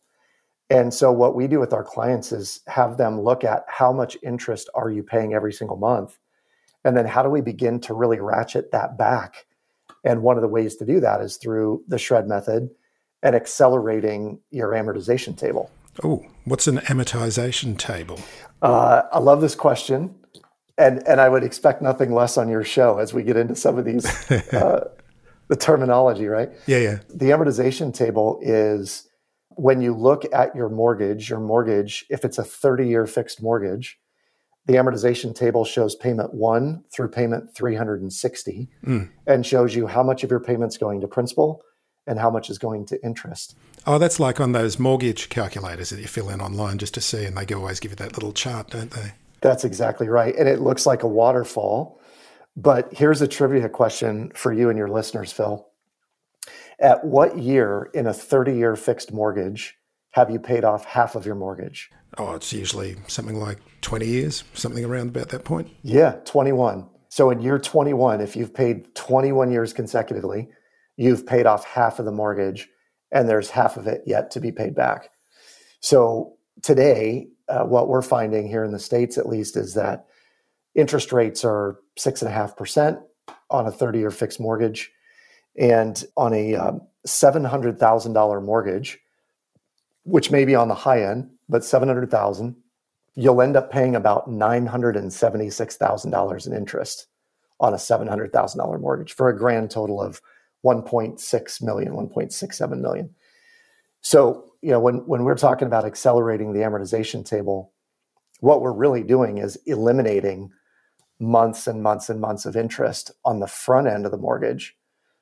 And 0.69 0.93
so 0.93 1.11
what 1.11 1.35
we 1.35 1.47
do 1.47 1.59
with 1.59 1.73
our 1.73 1.83
clients 1.83 2.31
is 2.31 2.61
have 2.67 2.97
them 2.97 3.21
look 3.21 3.43
at 3.43 3.63
how 3.67 3.93
much 3.93 4.17
interest 4.21 4.69
are 4.75 4.89
you 4.89 5.01
paying 5.01 5.33
every 5.33 5.53
single 5.53 5.77
month? 5.77 6.17
And 6.83 6.95
then 6.95 7.05
how 7.05 7.23
do 7.23 7.29
we 7.29 7.41
begin 7.41 7.79
to 7.81 7.93
really 7.93 8.19
ratchet 8.19 8.71
that 8.71 8.97
back? 8.97 9.45
And 10.03 10.21
one 10.21 10.37
of 10.37 10.41
the 10.41 10.47
ways 10.47 10.75
to 10.77 10.85
do 10.85 10.99
that 10.99 11.21
is 11.21 11.37
through 11.37 11.83
the 11.87 11.97
shred 11.97 12.27
method 12.27 12.69
and 13.23 13.35
accelerating 13.35 14.39
your 14.51 14.69
amortization 14.71 15.37
table. 15.37 15.71
Oh, 16.03 16.25
what's 16.45 16.67
an 16.67 16.77
amortization 16.79 17.77
table? 17.77 18.19
Uh, 18.61 19.03
I 19.11 19.19
love 19.19 19.41
this 19.41 19.55
question. 19.55 20.15
And, 20.77 21.05
and 21.07 21.19
I 21.19 21.27
would 21.27 21.43
expect 21.43 21.81
nothing 21.81 22.13
less 22.13 22.37
on 22.37 22.49
your 22.49 22.63
show 22.63 22.99
as 22.99 23.13
we 23.13 23.23
get 23.23 23.35
into 23.35 23.55
some 23.55 23.79
of 23.79 23.85
these 23.85 24.05
uh, 24.53 24.89
the 25.47 25.55
terminology, 25.55 26.27
right? 26.27 26.51
Yeah, 26.67 26.77
yeah. 26.77 26.99
The 27.09 27.27
amortization 27.27 27.93
table 27.93 28.39
is 28.41 29.07
when 29.49 29.81
you 29.81 29.95
look 29.95 30.23
at 30.33 30.55
your 30.55 30.69
mortgage, 30.69 31.29
your 31.29 31.39
mortgage, 31.39 32.05
if 32.09 32.23
it's 32.23 32.37
a 32.37 32.43
30 32.43 32.87
year 32.87 33.07
fixed 33.07 33.41
mortgage, 33.41 33.99
the 34.67 34.73
amortization 34.73 35.33
table 35.33 35.63
shows 35.63 35.95
payment 35.95 36.33
one 36.33 36.83
through 36.91 37.07
payment 37.07 37.55
360 37.55 38.69
mm. 38.85 39.09
and 39.25 39.45
shows 39.45 39.75
you 39.75 39.87
how 39.87 40.03
much 40.03 40.23
of 40.23 40.29
your 40.29 40.41
payment's 40.41 40.77
going 40.77 41.01
to 41.01 41.07
principal 41.07 41.63
and 42.05 42.19
how 42.19 42.29
much 42.29 42.49
is 42.49 42.57
going 42.57 42.85
to 42.85 43.03
interest. 43.03 43.55
Oh, 43.85 43.97
that's 43.97 44.19
like 44.19 44.39
on 44.39 44.51
those 44.51 44.77
mortgage 44.77 45.29
calculators 45.29 45.89
that 45.89 45.99
you 45.99 46.07
fill 46.07 46.29
in 46.29 46.41
online 46.41 46.77
just 46.77 46.93
to 46.95 47.01
see, 47.01 47.25
and 47.25 47.35
they 47.37 47.53
always 47.53 47.79
give 47.79 47.91
you 47.91 47.95
that 47.97 48.13
little 48.13 48.33
chart, 48.33 48.69
don't 48.69 48.91
they? 48.91 49.13
That's 49.47 49.63
exactly 49.63 50.09
right. 50.09 50.35
And 50.35 50.47
it 50.47 50.59
looks 50.59 50.85
like 50.85 51.03
a 51.03 51.07
waterfall 51.07 51.97
but 52.57 52.91
here's 52.91 53.21
a 53.21 53.27
trivia 53.27 53.69
question 53.69 54.31
for 54.33 54.51
you 54.51 54.69
and 54.69 54.79
your 54.79 54.87
listeners, 54.87 55.31
Phil. 55.31 55.67
At 56.79 57.05
what 57.05 57.37
year 57.37 57.89
in 57.93 58.07
a 58.07 58.13
30 58.13 58.55
year 58.55 58.75
fixed 58.75 59.13
mortgage 59.13 59.75
have 60.11 60.31
you 60.31 60.39
paid 60.39 60.63
off 60.63 60.83
half 60.83 61.13
of 61.15 61.25
your 61.25 61.35
mortgage? 61.35 61.91
Oh, 62.17 62.33
it's 62.33 62.51
usually 62.51 62.97
something 63.07 63.39
like 63.39 63.59
20 63.81 64.07
years, 64.07 64.43
something 64.55 64.83
around 64.83 65.09
about 65.09 65.29
that 65.29 65.45
point. 65.45 65.69
Yeah, 65.83 66.13
21. 66.25 66.89
So 67.09 67.29
in 67.29 67.41
year 67.41 67.59
21, 67.59 68.21
if 68.21 68.35
you've 68.35 68.53
paid 68.53 68.95
21 68.95 69.51
years 69.51 69.71
consecutively, 69.71 70.49
you've 70.95 71.27
paid 71.27 71.45
off 71.45 71.63
half 71.63 71.99
of 71.99 72.05
the 72.05 72.11
mortgage 72.11 72.69
and 73.11 73.29
there's 73.29 73.51
half 73.51 73.77
of 73.77 73.85
it 73.85 74.01
yet 74.07 74.31
to 74.31 74.39
be 74.39 74.51
paid 74.51 74.73
back. 74.73 75.09
So 75.79 76.37
today, 76.63 77.27
uh, 77.49 77.63
what 77.63 77.87
we're 77.87 78.01
finding 78.01 78.47
here 78.47 78.63
in 78.63 78.71
the 78.71 78.79
States, 78.79 79.17
at 79.17 79.27
least, 79.27 79.57
is 79.57 79.73
that 79.73 80.05
interest 80.75 81.11
rates 81.11 81.43
are 81.43 81.79
six 81.97 82.21
and 82.21 82.29
a 82.29 82.33
half 82.33 82.55
percent 82.55 82.99
on 83.49 83.65
a 83.65 83.71
30 83.71 83.99
year 83.99 84.11
fixed 84.11 84.39
mortgage. 84.39 84.91
And 85.57 86.03
on 86.15 86.33
a 86.33 86.55
um, 86.55 86.81
$700,000 87.07 88.43
mortgage, 88.43 88.99
which 90.03 90.29
may 90.29 90.45
be 90.45 90.53
on 90.55 90.67
the 90.67 90.75
high 90.75 91.03
end, 91.03 91.31
but 91.49 91.65
700,000, 91.65 92.55
you'll 93.15 93.41
end 93.41 93.57
up 93.57 93.71
paying 93.71 93.95
about 93.95 94.29
$976,000 94.29 96.47
in 96.47 96.53
interest 96.53 97.07
on 97.59 97.73
a 97.73 97.77
$700,000 97.77 98.79
mortgage 98.79 99.13
for 99.13 99.29
a 99.29 99.37
grand 99.37 99.71
total 99.71 99.99
of 100.01 100.21
1.6 100.63 101.63
million, 101.63 101.93
1.67 101.93 102.79
million. 102.79 103.09
So, 104.07 104.53
you 104.61 104.71
know, 104.71 104.79
when, 104.79 105.05
when 105.05 105.25
we're 105.25 105.35
talking 105.35 105.67
about 105.67 105.83
accelerating 105.83 106.53
the 106.53 106.61
amortization 106.61 107.25
table, 107.25 107.73
what 108.39 108.61
we're 108.61 108.71
really 108.71 109.03
doing 109.03 109.37
is 109.37 109.59
eliminating 109.65 110.49
months 111.19 111.67
and 111.67 111.83
months 111.83 112.09
and 112.09 112.21
months 112.21 112.45
of 112.45 112.55
interest 112.55 113.11
on 113.25 113.41
the 113.41 113.47
front 113.47 113.87
end 113.87 114.05
of 114.05 114.13
the 114.13 114.17
mortgage. 114.17 114.77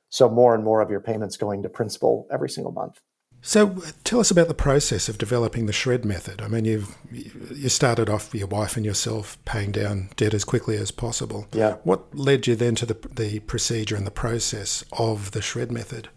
So 0.08 0.30
more 0.30 0.54
and 0.54 0.62
more 0.62 0.80
of 0.82 0.88
your 0.88 1.00
payments 1.00 1.36
going 1.36 1.64
to 1.64 1.68
principal 1.68 2.28
every 2.32 2.48
single 2.48 2.70
month. 2.70 3.00
So 3.42 3.76
tell 4.04 4.20
us 4.20 4.30
about 4.30 4.46
the 4.46 4.54
process 4.54 5.08
of 5.08 5.18
developing 5.18 5.66
the 5.66 5.72
shred 5.72 6.04
method. 6.04 6.40
I 6.40 6.46
mean, 6.46 6.64
you've 6.64 6.96
you 7.10 7.68
started 7.68 8.08
off 8.08 8.32
with 8.32 8.38
your 8.38 8.48
wife 8.48 8.76
and 8.76 8.86
yourself 8.86 9.36
paying 9.44 9.72
down 9.72 10.10
debt 10.14 10.32
as 10.32 10.44
quickly 10.44 10.76
as 10.76 10.92
possible. 10.92 11.48
Yeah. 11.52 11.78
What 11.82 12.14
led 12.14 12.46
you 12.46 12.54
then 12.54 12.76
to 12.76 12.86
the 12.86 12.96
the 13.12 13.40
procedure 13.40 13.96
and 13.96 14.06
the 14.06 14.12
process 14.12 14.84
of 14.92 15.32
the 15.32 15.42
shred 15.42 15.72
method? 15.72 16.08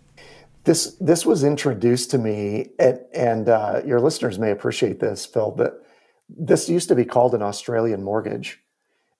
This 0.69 0.95
this 0.99 1.25
was 1.25 1.43
introduced 1.43 2.11
to 2.11 2.19
me, 2.19 2.67
and, 2.77 2.99
and 3.11 3.49
uh, 3.49 3.81
your 3.87 3.99
listeners 3.99 4.37
may 4.37 4.51
appreciate 4.51 4.99
this, 4.99 5.25
Phil. 5.25 5.49
But 5.49 5.83
this 6.29 6.69
used 6.69 6.89
to 6.89 6.95
be 6.95 7.05
called 7.05 7.33
an 7.33 7.41
Australian 7.41 8.03
mortgage, 8.03 8.61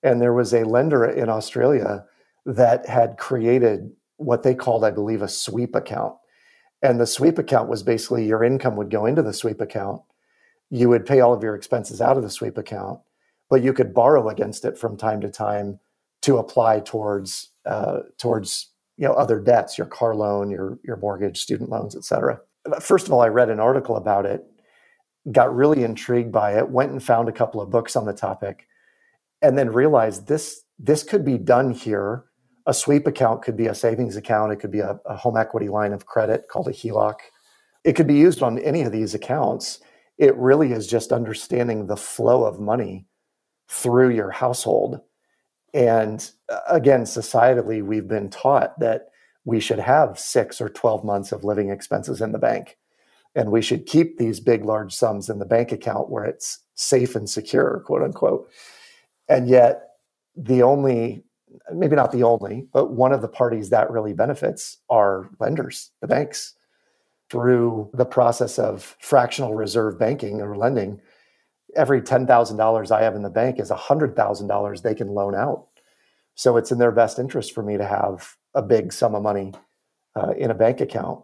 and 0.04 0.22
there 0.22 0.32
was 0.32 0.54
a 0.54 0.64
lender 0.64 1.04
in 1.04 1.28
Australia 1.28 2.06
that 2.46 2.88
had 2.88 3.18
created 3.18 3.92
what 4.18 4.44
they 4.44 4.54
called, 4.54 4.84
I 4.84 4.92
believe, 4.92 5.24
a 5.24 5.28
sweep 5.28 5.74
account. 5.74 6.14
And 6.84 7.00
the 7.00 7.08
sweep 7.08 7.40
account 7.40 7.68
was 7.68 7.82
basically 7.82 8.28
your 8.28 8.44
income 8.44 8.76
would 8.76 8.92
go 8.92 9.08
into 9.08 9.24
the 9.24 9.34
sweep 9.34 9.60
account. 9.60 10.04
You 10.70 10.88
would 10.90 11.08
pay 11.08 11.20
all 11.20 11.34
of 11.34 11.42
your 11.42 11.56
expenses 11.56 12.00
out 12.00 12.16
of 12.16 12.22
the 12.22 12.30
sweep 12.30 12.60
account, 12.60 13.00
but 13.50 13.64
you 13.64 13.74
could 13.74 13.96
borrow 13.96 14.30
against 14.30 14.66
it 14.66 14.78
from 14.78 14.98
time 14.98 15.20
to 15.22 15.32
time 15.32 15.80
to 16.22 16.38
apply 16.38 16.82
towards 16.82 17.50
uh, 17.66 18.02
towards 18.20 18.69
you 19.00 19.08
know 19.08 19.14
other 19.14 19.40
debts, 19.40 19.78
your 19.78 19.88
car 19.88 20.14
loan, 20.14 20.52
your 20.52 20.78
your 20.84 20.98
mortgage, 20.98 21.40
student 21.40 21.70
loans, 21.70 21.96
et 21.96 22.04
cetera. 22.04 22.40
First 22.82 23.08
of 23.08 23.14
all, 23.14 23.22
I 23.22 23.30
read 23.30 23.50
an 23.50 23.60
article 23.60 23.96
about 23.96 24.26
it, 24.26 24.44
got 25.32 25.56
really 25.56 25.84
intrigued 25.84 26.34
by 26.34 26.58
it, 26.58 26.70
went 26.70 26.92
and 26.92 27.02
found 27.02 27.30
a 27.30 27.32
couple 27.32 27.62
of 27.62 27.70
books 27.70 27.96
on 27.96 28.06
the 28.06 28.14
topic, 28.14 28.68
and 29.42 29.58
then 29.58 29.72
realized 29.72 30.28
this 30.28 30.64
this 30.78 31.02
could 31.04 31.24
be 31.24 31.38
done 31.38 31.72
here. 31.72 32.26
A 32.66 32.74
sweep 32.74 33.08
account 33.08 33.42
could 33.42 33.56
be 33.56 33.68
a 33.68 33.74
savings 33.74 34.18
account. 34.18 34.52
It 34.52 34.58
could 34.58 34.72
be 34.72 34.82
a, 34.82 35.00
a 35.06 35.16
home 35.16 35.38
equity 35.38 35.70
line 35.70 35.94
of 35.94 36.06
credit 36.06 36.50
called 36.52 36.68
a 36.68 36.72
HELOC. 36.72 37.16
It 37.86 37.94
could 37.94 38.08
be 38.08 38.16
used 38.16 38.44
on 38.44 38.60
any 38.60 38.82
of 38.84 38.92
these 38.92 39.16
accounts. 39.16 39.80
It 40.18 40.36
really 40.36 40.74
is 40.74 40.86
just 40.86 41.14
understanding 41.14 41.88
the 41.88 41.96
flow 41.96 42.44
of 42.44 42.60
money 42.60 43.08
through 43.70 44.10
your 44.10 44.32
household. 44.32 45.00
And 45.74 46.30
uh, 46.50 46.60
again, 46.68 47.04
societally, 47.04 47.84
we've 47.84 48.08
been 48.08 48.30
taught 48.30 48.80
that 48.80 49.10
we 49.46 49.60
should 49.60 49.80
have 49.80 50.20
six 50.20 50.62
or 50.62 50.70
12 50.70 51.04
months 51.04 51.32
of 51.32 51.44
living 51.44 51.70
expenses 51.70 52.22
in 52.22 52.32
the 52.32 52.40
bank. 52.40 52.78
And 53.36 53.52
we 53.52 53.62
should 53.62 53.86
keep 53.86 54.18
these 54.18 54.40
big, 54.40 54.66
large 54.66 54.94
sums 54.94 55.30
in 55.30 55.40
the 55.40 55.46
bank 55.46 55.72
account 55.72 56.10
where 56.10 56.26
it's 56.26 56.60
safe 56.76 57.16
and 57.16 57.30
secure, 57.30 57.84
quote 57.86 58.02
unquote. 58.02 58.50
And 59.28 59.48
yet, 59.48 59.90
the 60.36 60.64
only, 60.64 61.24
maybe 61.74 61.96
not 61.96 62.12
the 62.12 62.24
only, 62.24 62.68
but 62.74 62.92
one 62.92 63.12
of 63.12 63.22
the 63.22 63.28
parties 63.28 63.70
that 63.70 63.92
really 63.92 64.14
benefits 64.14 64.78
are 64.90 65.30
lenders, 65.40 65.92
the 66.02 66.08
banks. 66.08 66.56
Through 67.30 67.92
the 67.94 68.06
process 68.06 68.58
of 68.58 68.98
fractional 69.00 69.54
reserve 69.54 70.00
banking 70.00 70.42
or 70.42 70.58
lending, 70.58 71.00
every 71.76 72.02
$10,000 72.02 72.92
I 72.92 73.02
have 73.04 73.16
in 73.16 73.22
the 73.22 73.30
bank 73.30 73.60
is 73.60 73.70
$100,000 73.70 74.82
they 74.82 74.96
can 74.96 75.10
loan 75.10 75.36
out. 75.36 75.68
So 76.36 76.58
it's 76.58 76.72
in 76.72 76.80
their 76.80 76.92
best 76.92 77.20
interest 77.20 77.54
for 77.54 77.64
me 77.64 77.78
to 77.78 77.86
have 77.86 78.36
a 78.56 78.62
big 78.62 78.94
sum 78.94 79.16
of 79.16 79.24
money 79.24 79.54
uh, 80.16 80.32
in 80.38 80.52
a 80.52 80.56
bank 80.56 80.82
account. 80.82 81.24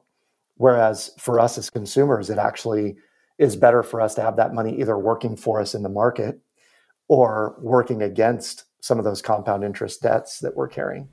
Whereas 0.58 1.12
for 1.18 1.40
us 1.40 1.58
as 1.58 1.70
consumers, 1.70 2.30
it 2.30 2.38
actually 2.38 2.98
is 3.38 3.56
better 3.56 3.84
for 3.84 4.02
us 4.02 4.16
to 4.16 4.22
have 4.22 4.38
that 4.38 4.54
money 4.54 4.80
either 4.80 4.98
working 4.98 5.36
for 5.36 5.60
us 5.60 5.76
in 5.76 5.84
the 5.84 5.90
market 5.90 6.40
or 7.08 7.56
working 7.60 8.02
against 8.02 8.66
some 8.82 8.98
of 8.98 9.06
those 9.06 9.22
compound 9.22 9.64
interest 9.64 10.02
debts 10.02 10.40
that 10.40 10.56
we're 10.56 10.68
carrying. 10.68 11.10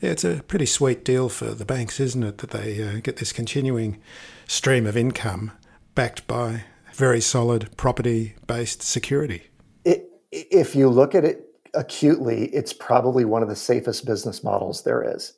Yeah, 0.00 0.10
it's 0.10 0.24
a 0.24 0.42
pretty 0.46 0.66
sweet 0.66 1.04
deal 1.04 1.28
for 1.28 1.46
the 1.46 1.64
banks, 1.64 2.00
isn't 2.00 2.22
it? 2.22 2.38
That 2.38 2.50
they 2.50 2.82
uh, 2.82 3.00
get 3.00 3.18
this 3.18 3.32
continuing 3.32 4.00
stream 4.46 4.86
of 4.86 4.96
income 4.96 5.52
backed 5.94 6.26
by 6.26 6.64
very 6.94 7.20
solid 7.20 7.76
property 7.76 8.34
based 8.46 8.82
security. 8.82 9.44
It, 9.84 10.08
if 10.32 10.74
you 10.74 10.88
look 10.88 11.14
at 11.14 11.24
it 11.24 11.46
acutely, 11.74 12.46
it's 12.46 12.72
probably 12.72 13.24
one 13.24 13.42
of 13.42 13.48
the 13.48 13.56
safest 13.56 14.04
business 14.04 14.42
models 14.42 14.82
there 14.82 15.02
is. 15.16 15.34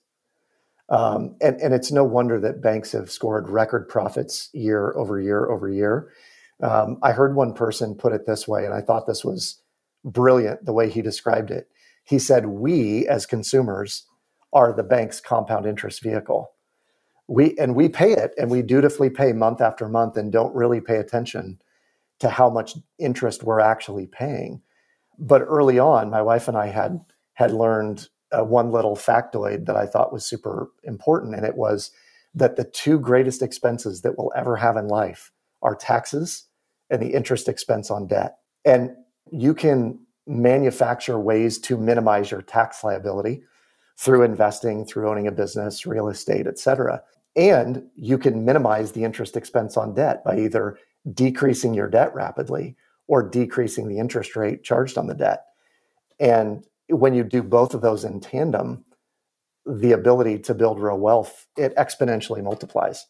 Um, 0.88 1.36
and, 1.40 1.60
and 1.60 1.72
it's 1.72 1.90
no 1.90 2.04
wonder 2.04 2.38
that 2.40 2.62
banks 2.62 2.92
have 2.92 3.10
scored 3.10 3.48
record 3.48 3.88
profits 3.88 4.50
year 4.52 4.92
over 4.96 5.20
year 5.20 5.50
over 5.50 5.70
year. 5.70 6.12
Um, 6.62 6.98
I 7.02 7.12
heard 7.12 7.34
one 7.34 7.54
person 7.54 7.94
put 7.94 8.12
it 8.12 8.26
this 8.26 8.46
way, 8.46 8.64
and 8.64 8.74
I 8.74 8.80
thought 8.80 9.06
this 9.06 9.24
was 9.24 9.60
brilliant 10.04 10.64
the 10.64 10.72
way 10.72 10.90
he 10.90 11.02
described 11.02 11.50
it. 11.50 11.68
He 12.04 12.18
said, 12.18 12.46
We 12.46 13.06
as 13.08 13.26
consumers 13.26 14.06
are 14.52 14.72
the 14.72 14.82
bank's 14.82 15.20
compound 15.20 15.66
interest 15.66 16.02
vehicle. 16.02 16.50
We 17.32 17.56
and 17.58 17.74
we 17.74 17.88
pay 17.88 18.12
it 18.12 18.34
and 18.36 18.50
we 18.50 18.60
dutifully 18.60 19.08
pay 19.08 19.32
month 19.32 19.60
after 19.62 19.88
month 19.88 20.16
and 20.18 20.30
don't 20.30 20.54
really 20.54 20.80
pay 20.80 20.96
attention 20.96 21.58
to 22.18 22.28
how 22.28 22.50
much 22.50 22.76
interest 22.98 23.42
we're 23.42 23.60
actually 23.60 24.06
paying. 24.06 24.60
But 25.18 25.42
early 25.42 25.78
on, 25.78 26.10
my 26.10 26.20
wife 26.20 26.46
and 26.46 26.58
I 26.58 26.66
had 26.66 27.00
had 27.34 27.52
learned 27.52 28.08
uh, 28.32 28.44
one 28.44 28.70
little 28.70 28.96
factoid 28.96 29.64
that 29.66 29.76
I 29.76 29.86
thought 29.86 30.12
was 30.12 30.26
super 30.26 30.68
important, 30.84 31.34
and 31.34 31.46
it 31.46 31.56
was 31.56 31.90
that 32.34 32.56
the 32.56 32.64
two 32.64 32.98
greatest 32.98 33.42
expenses 33.42 34.02
that 34.02 34.18
we'll 34.18 34.32
ever 34.36 34.56
have 34.56 34.76
in 34.76 34.88
life 34.88 35.32
are 35.62 35.74
taxes 35.74 36.44
and 36.90 37.00
the 37.00 37.14
interest 37.14 37.48
expense 37.48 37.90
on 37.90 38.06
debt. 38.06 38.36
And 38.64 38.90
you 39.30 39.54
can 39.54 39.98
manufacture 40.26 41.18
ways 41.18 41.58
to 41.60 41.76
minimize 41.78 42.30
your 42.30 42.42
tax 42.42 42.84
liability 42.84 43.42
through 43.96 44.22
investing, 44.22 44.84
through 44.84 45.08
owning 45.08 45.26
a 45.26 45.32
business, 45.32 45.86
real 45.86 46.08
estate, 46.08 46.46
et 46.46 46.58
cetera. 46.58 47.02
And 47.34 47.84
you 47.96 48.18
can 48.18 48.44
minimize 48.44 48.92
the 48.92 49.04
interest 49.04 49.36
expense 49.36 49.76
on 49.76 49.94
debt 49.94 50.22
by 50.24 50.38
either 50.38 50.78
decreasing 51.12 51.74
your 51.74 51.88
debt 51.88 52.14
rapidly 52.14 52.76
or 53.08 53.28
decreasing 53.28 53.88
the 53.88 53.98
interest 53.98 54.36
rate 54.36 54.62
charged 54.62 54.98
on 54.98 55.06
the 55.06 55.14
debt. 55.14 55.44
And 56.20 56.66
when 56.88 57.14
you 57.14 57.24
do 57.24 57.42
both 57.42 57.74
of 57.74 57.80
those 57.80 58.04
in 58.04 58.20
tandem, 58.20 58.84
the 59.64 59.92
ability 59.92 60.40
to 60.40 60.54
build 60.54 60.80
real 60.80 60.98
wealth, 60.98 61.46
it 61.56 61.74
exponentially 61.76 62.42
multiplies. 62.42 63.06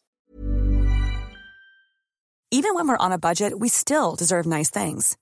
Even 2.50 2.74
when 2.74 2.86
we're 2.86 2.98
on 2.98 3.12
a 3.12 3.18
budget, 3.18 3.58
we 3.58 3.68
still 3.68 4.14
deserve 4.14 4.44
nice 4.44 4.68
things. 4.70 5.16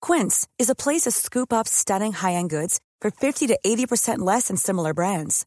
Quince 0.00 0.48
is 0.58 0.68
a 0.68 0.74
place 0.74 1.02
to 1.02 1.12
scoop 1.12 1.52
up 1.52 1.68
stunning 1.68 2.12
high-end 2.12 2.50
goods 2.50 2.80
for 3.00 3.10
50 3.10 3.46
to 3.46 3.58
80% 3.64 4.18
less 4.18 4.48
than 4.48 4.56
similar 4.56 4.92
brands. 4.92 5.46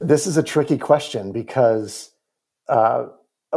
This 0.00 0.26
is 0.26 0.36
a 0.36 0.42
tricky 0.42 0.78
question 0.78 1.32
because 1.32 2.12
uh, 2.68 3.06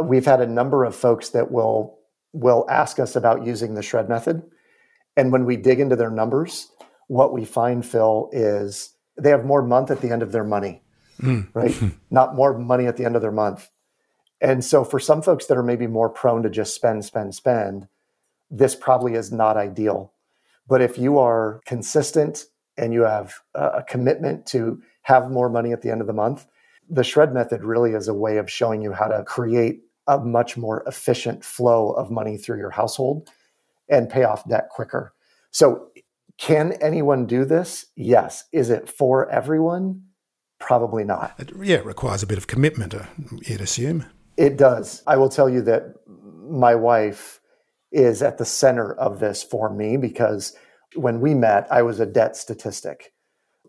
we've 0.02 0.24
had 0.24 0.40
a 0.40 0.46
number 0.46 0.84
of 0.84 0.94
folks 0.94 1.30
that 1.30 1.50
will 1.50 1.98
will 2.32 2.66
ask 2.70 2.98
us 2.98 3.14
about 3.14 3.44
using 3.44 3.74
the 3.74 3.82
shred 3.82 4.08
method. 4.08 4.42
And 5.16 5.30
when 5.32 5.44
we 5.44 5.56
dig 5.56 5.80
into 5.80 5.96
their 5.96 6.10
numbers, 6.10 6.68
what 7.06 7.32
we 7.32 7.44
find, 7.44 7.84
Phil, 7.84 8.30
is 8.32 8.94
they 9.20 9.28
have 9.28 9.44
more 9.44 9.62
month 9.62 9.90
at 9.90 10.00
the 10.00 10.10
end 10.10 10.22
of 10.22 10.32
their 10.32 10.44
money, 10.44 10.82
mm. 11.20 11.46
right? 11.52 11.74
Not 12.10 12.34
more 12.34 12.56
money 12.56 12.86
at 12.86 12.96
the 12.96 13.04
end 13.04 13.16
of 13.16 13.22
their 13.22 13.32
month. 13.32 13.68
And 14.40 14.64
so 14.64 14.82
for 14.82 14.98
some 14.98 15.20
folks 15.22 15.46
that 15.46 15.58
are 15.58 15.62
maybe 15.62 15.86
more 15.86 16.08
prone 16.08 16.42
to 16.42 16.50
just 16.50 16.74
spend, 16.74 17.04
spend, 17.04 17.34
spend, 17.34 17.86
this 18.50 18.74
probably 18.74 19.14
is 19.14 19.30
not 19.30 19.56
ideal. 19.56 20.12
But 20.66 20.82
if 20.82 20.98
you 20.98 21.18
are 21.18 21.60
consistent 21.64 22.46
and 22.76 22.92
you 22.92 23.02
have 23.02 23.34
a 23.54 23.84
commitment 23.86 24.46
to 24.46 24.82
have 25.02 25.30
more 25.30 25.48
money 25.48 25.72
at 25.72 25.82
the 25.82 25.90
end 25.90 26.00
of 26.00 26.06
the 26.06 26.12
month, 26.12 26.46
the 26.88 27.04
shred 27.04 27.32
method 27.32 27.62
really 27.62 27.92
is 27.92 28.08
a 28.08 28.14
way 28.14 28.36
of 28.38 28.50
showing 28.50 28.82
you 28.82 28.92
how 28.92 29.06
to 29.06 29.22
create 29.24 29.82
a 30.06 30.18
much 30.18 30.56
more 30.56 30.82
efficient 30.86 31.44
flow 31.44 31.92
of 31.92 32.10
money 32.10 32.36
through 32.36 32.58
your 32.58 32.70
household 32.70 33.28
and 33.88 34.08
pay 34.08 34.24
off 34.24 34.48
debt 34.48 34.68
quicker. 34.70 35.14
So 35.50 35.88
can 36.38 36.72
anyone 36.80 37.26
do 37.26 37.44
this? 37.44 37.86
Yes. 37.94 38.44
Is 38.52 38.70
it 38.70 38.88
for 38.88 39.30
everyone? 39.30 40.02
Probably 40.58 41.04
not. 41.04 41.34
It, 41.38 41.52
yeah, 41.60 41.76
it 41.76 41.84
requires 41.84 42.22
a 42.22 42.26
bit 42.26 42.38
of 42.38 42.46
commitment, 42.46 42.94
uh, 42.94 43.04
you'd 43.42 43.60
assume. 43.60 44.06
It 44.36 44.56
does. 44.56 45.02
I 45.06 45.16
will 45.16 45.28
tell 45.28 45.48
you 45.48 45.62
that 45.62 45.94
my 46.06 46.74
wife 46.74 47.40
is 47.90 48.22
at 48.22 48.38
the 48.38 48.44
center 48.44 48.94
of 48.94 49.20
this 49.20 49.42
for 49.42 49.72
me 49.72 49.96
because 49.96 50.56
when 50.94 51.20
we 51.20 51.34
met, 51.34 51.66
I 51.70 51.82
was 51.82 52.00
a 52.00 52.06
debt 52.06 52.36
statistic. 52.36 53.12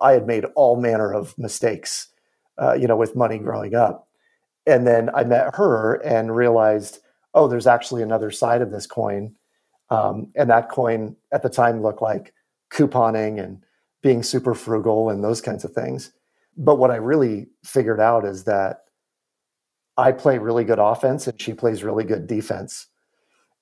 I 0.04 0.12
had 0.12 0.28
made 0.28 0.46
all 0.56 0.80
manner 0.80 1.14
of 1.14 1.36
mistakes, 1.38 2.10
uh, 2.62 2.74
you 2.74 2.88
know, 2.88 2.98
with 2.98 3.16
money 3.16 3.40
growing 3.40 3.74
up. 3.74 4.08
And 4.68 4.86
then 4.86 5.10
I 5.16 5.24
met 5.24 5.56
her 5.56 5.96
and 6.06 6.36
realized, 6.36 7.00
oh, 7.34 7.48
there's 7.48 7.68
actually 7.68 8.04
another 8.04 8.30
side 8.30 8.62
of 8.62 8.72
this 8.72 8.86
coin. 8.86 9.36
Um, 9.90 10.32
and 10.36 10.50
that 10.50 10.70
coin 10.70 11.16
at 11.32 11.42
the 11.42 11.50
time 11.50 11.82
looked 11.82 12.02
like 12.02 12.34
couponing 12.72 13.44
and 13.44 13.64
being 14.02 14.24
super 14.24 14.54
frugal 14.54 15.10
and 15.10 15.24
those 15.24 15.42
kinds 15.42 15.64
of 15.64 15.72
things. 15.72 16.12
But 16.58 16.78
what 16.78 16.92
I 16.92 16.96
really 16.98 17.48
figured 17.64 18.00
out 18.00 18.26
is 18.26 18.44
that 18.44 18.82
I 19.98 20.12
play 20.12 20.38
really 20.38 20.64
good 20.64 20.80
offense 20.80 21.28
and 21.28 21.42
she 21.42 21.54
plays 21.54 21.84
really 21.84 22.04
good 22.04 22.28
defense. 22.28 22.88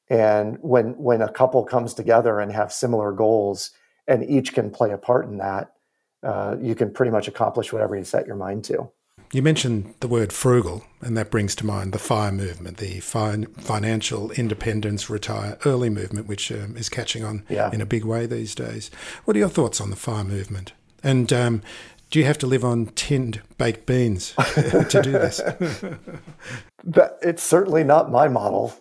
And 0.10 0.58
when 0.62 0.98
when 0.98 1.22
a 1.22 1.32
couple 1.32 1.64
comes 1.64 1.94
together 1.94 2.40
and 2.40 2.52
have 2.52 2.74
similar 2.74 3.12
goals 3.12 3.72
and 4.08 4.30
each 4.30 4.54
can 4.54 4.72
play 4.72 4.92
a 4.92 4.98
part 4.98 5.26
in 5.26 5.38
that, 5.38 5.74
uh, 6.24 6.56
you 6.62 6.76
can 6.76 6.92
pretty 6.92 7.12
much 7.12 7.28
accomplish 7.28 7.74
whatever 7.74 7.96
you 7.96 8.04
set 8.04 8.28
your 8.28 8.36
mind 8.36 8.64
to. 8.66 8.92
You 9.34 9.42
mentioned 9.42 9.94
the 10.02 10.10
word 10.10 10.34
frugal, 10.34 10.84
and 11.00 11.16
that 11.16 11.32
brings 11.32 11.56
to 11.56 11.66
mind 11.66 11.94
the 11.94 12.00
FIRE 12.00 12.34
movement, 12.34 12.78
the 12.78 13.00
fin- 13.00 13.46
Financial 13.58 14.30
Independence 14.32 15.10
Retire 15.10 15.58
Early 15.64 15.90
movement, 15.90 16.28
which 16.28 16.52
um, 16.52 16.76
is 16.76 16.90
catching 16.90 17.24
on 17.24 17.46
yeah. 17.48 17.70
in 17.72 17.80
a 17.80 17.86
big 17.86 18.04
way 18.04 18.26
these 18.26 18.54
days. 18.54 18.92
What 19.24 19.38
are 19.38 19.40
your 19.40 19.48
thoughts 19.50 19.80
on 19.80 19.90
the 19.90 19.96
FIRE 19.96 20.26
movement? 20.26 20.74
And 21.02 21.32
um, 21.32 21.62
do 22.10 22.20
you 22.20 22.26
have 22.26 22.38
to 22.40 22.48
live 22.48 22.66
on 22.66 22.88
tinned 22.88 23.42
baked 23.58 23.86
beans 23.86 24.34
to 24.56 25.02
do 25.02 25.12
this? 25.14 25.40
it's 27.22 27.44
certainly 27.44 27.86
not 27.86 28.12
my 28.12 28.28
model. 28.28 28.74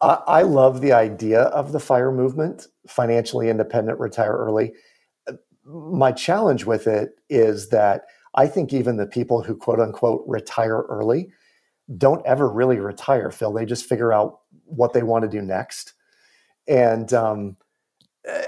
I, 0.00 0.22
I 0.26 0.42
love 0.42 0.80
the 0.80 0.92
idea 0.92 1.42
of 1.42 1.72
the 1.72 1.80
FIRE 1.80 2.12
movement, 2.12 2.66
financially 2.86 3.50
independent, 3.50 4.00
retire 4.00 4.32
early. 4.32 4.72
My 5.68 6.12
challenge 6.12 6.64
with 6.64 6.86
it 6.86 7.20
is 7.28 7.68
that 7.68 8.06
I 8.34 8.46
think 8.46 8.72
even 8.72 8.96
the 8.96 9.06
people 9.06 9.42
who 9.42 9.54
quote 9.54 9.80
unquote 9.80 10.24
retire 10.26 10.80
early 10.88 11.30
don't 11.96 12.24
ever 12.26 12.48
really 12.50 12.78
retire, 12.78 13.30
Phil. 13.30 13.52
They 13.52 13.66
just 13.66 13.86
figure 13.86 14.12
out 14.12 14.40
what 14.64 14.92
they 14.92 15.02
want 15.02 15.22
to 15.22 15.28
do 15.28 15.42
next. 15.42 15.94
And 16.66 17.12
um, 17.12 17.56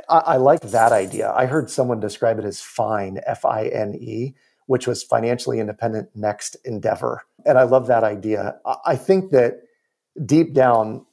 I, 0.09 0.19
I 0.19 0.37
like 0.37 0.61
that 0.61 0.93
idea. 0.93 1.33
I 1.33 1.47
heard 1.47 1.71
someone 1.71 2.01
describe 2.01 2.39
it 2.39 2.45
as 2.45 2.61
FINE, 2.61 3.21
F 3.27 3.45
I 3.45 3.67
N 3.67 3.95
E, 3.95 4.35
which 4.67 4.87
was 4.87 5.03
financially 5.03 5.59
independent 5.59 6.11
next 6.15 6.57
endeavor. 6.65 7.23
And 7.47 7.59
I 7.59 7.63
love 7.65 7.87
that 7.87 8.05
idea. 8.05 8.57
I 8.85 8.97
think 8.97 9.31
that 9.33 9.63
deep 10.27 10.53
down, 10.53 11.07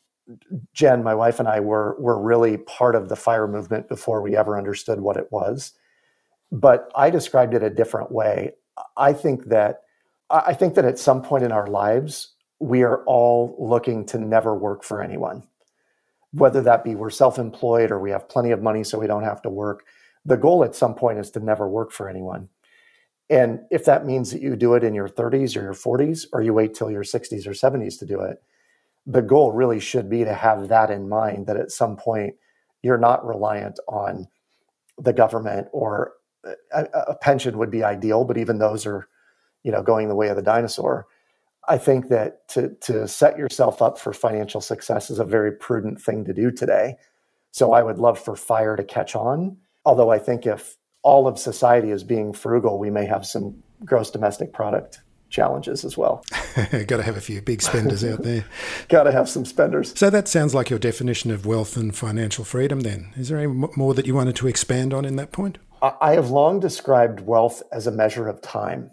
Jen, 0.74 1.04
my 1.04 1.16
wife, 1.16 1.40
and 1.40 1.48
I 1.48 1.62
were, 1.62 1.96
were 2.00 2.22
really 2.22 2.58
part 2.58 2.96
of 2.96 3.08
the 3.10 3.16
fire 3.16 3.48
movement 3.48 3.88
before 3.88 4.22
we 4.22 4.36
ever 4.36 4.58
understood 4.58 5.00
what 5.00 5.18
it 5.18 5.32
was. 5.32 5.74
But 6.52 6.92
I 6.96 7.10
described 7.10 7.54
it 7.54 7.64
a 7.64 7.70
different 7.70 8.12
way. 8.12 8.54
I 8.96 9.14
think 9.14 9.46
that 9.46 9.82
I 10.30 10.54
think 10.54 10.76
that 10.76 10.86
at 10.86 11.00
some 11.00 11.22
point 11.22 11.44
in 11.44 11.54
our 11.54 11.68
lives, 11.68 12.34
we 12.60 12.84
are 12.84 13.04
all 13.06 13.56
looking 13.58 14.06
to 14.08 14.20
never 14.20 14.54
work 14.54 14.84
for 14.84 15.02
anyone 15.02 15.44
whether 16.32 16.62
that 16.62 16.84
be 16.84 16.96
we're 16.96 17.10
self 17.10 17.40
employed 17.40 17.92
or 17.92 18.00
we 18.00 18.12
have 18.12 18.30
plenty 18.30 18.52
of 18.52 18.62
money 18.62 18.84
so 18.84 19.00
we 19.00 19.08
don't 19.08 19.24
have 19.24 19.42
to 19.42 19.50
work. 19.50 19.86
The 20.26 20.38
goal 20.38 20.64
at 20.64 20.76
some 20.76 20.94
point 20.94 21.20
is 21.20 21.32
to 21.32 21.40
never 21.40 21.68
work 21.68 21.92
for 21.92 22.10
anyone. 22.10 22.50
And 23.30 23.62
if 23.72 23.86
that 23.86 24.06
means 24.06 24.32
that 24.32 24.42
you 24.42 24.56
do 24.56 24.74
it 24.74 24.84
in 24.84 24.94
your 24.94 25.10
30s 25.10 25.58
or 25.58 25.62
your 25.62 25.74
40s, 25.74 26.26
or 26.32 26.42
you 26.42 26.54
wait 26.54 26.74
till 26.74 26.90
your 26.90 27.04
60s 27.04 27.46
or 27.46 27.52
70s 27.52 28.00
to 28.00 28.06
do 28.06 28.22
it, 28.22 28.42
the 29.06 29.22
goal 29.22 29.52
really 29.52 29.80
should 29.80 30.10
be 30.10 30.24
to 30.24 30.34
have 30.34 30.70
that 30.70 30.92
in 30.92 31.10
mind 31.10 31.48
that 31.48 31.58
at 31.58 31.72
some 31.72 31.98
point 31.98 32.36
you're 32.84 32.98
not 32.98 33.26
reliant 33.26 33.80
on 33.88 34.28
the 34.98 35.14
government 35.14 35.68
or 35.72 36.14
a, 36.74 36.84
a 37.08 37.16
pension 37.16 37.58
would 37.58 37.72
be 37.72 37.84
ideal, 37.84 38.24
but 38.24 38.38
even 38.38 38.60
those 38.60 38.86
are, 38.86 39.08
you 39.64 39.72
know, 39.72 39.82
going 39.82 40.08
the 40.08 40.16
way 40.16 40.30
of 40.30 40.36
the 40.36 40.42
dinosaur 40.42 41.08
I 41.68 41.78
think 41.78 42.10
that 42.10 42.48
to 42.50 42.70
to 42.82 43.08
set 43.08 43.38
yourself 43.38 43.82
up 43.82 44.00
for 44.00 44.14
financial 44.14 44.62
success 44.62 45.10
is 45.10 45.20
a 45.20 45.26
very 45.26 45.52
prudent 45.52 46.02
thing 46.02 46.24
to 46.26 46.34
do 46.34 46.50
today. 46.50 46.96
So 47.52 47.74
I 47.74 47.84
would 47.84 47.98
love 47.98 48.20
for 48.20 48.36
fire 48.36 48.76
to 48.76 48.84
catch 48.84 49.16
on. 49.16 49.58
Although 49.86 50.10
I 50.10 50.20
think 50.20 50.46
if 50.46 50.78
all 51.04 51.28
of 51.28 51.38
society 51.38 51.92
is 51.92 52.04
being 52.04 52.34
frugal, 52.34 52.80
we 52.80 52.90
may 52.90 53.06
have 53.06 53.26
some 53.26 53.64
gross 53.84 54.12
domestic 54.12 54.54
product 54.54 55.02
challenges 55.30 55.84
as 55.84 55.98
well. 55.98 56.24
Got 56.72 56.98
to 56.98 57.04
have 57.04 57.18
a 57.18 57.22
few 57.22 57.42
big 57.42 57.62
spenders 57.62 58.04
out 58.04 58.24
there. 58.24 58.46
Got 58.90 59.04
to 59.04 59.12
have 59.12 59.28
some 59.28 59.46
spenders. 59.46 59.94
So 59.98 60.10
that 60.10 60.28
sounds 60.28 60.56
like 60.56 60.70
your 60.70 60.80
definition 60.80 61.32
of 61.32 61.46
wealth 61.46 61.76
and 61.76 61.96
financial 61.96 62.46
freedom 62.46 62.82
then. 62.82 63.12
Is 63.18 63.30
there 63.30 63.38
any 63.38 63.48
more 63.48 63.94
that 63.94 64.06
you 64.06 64.16
wanted 64.16 64.38
to 64.38 64.48
expand 64.48 64.94
on 64.94 65.04
in 65.04 65.18
that 65.18 65.32
point? 65.32 65.58
I 65.82 66.14
have 66.14 66.32
long 66.32 66.60
described 66.60 67.20
wealth 67.20 67.62
as 67.72 67.86
a 67.86 67.92
measure 67.92 68.28
of 68.28 68.42
time 68.42 68.92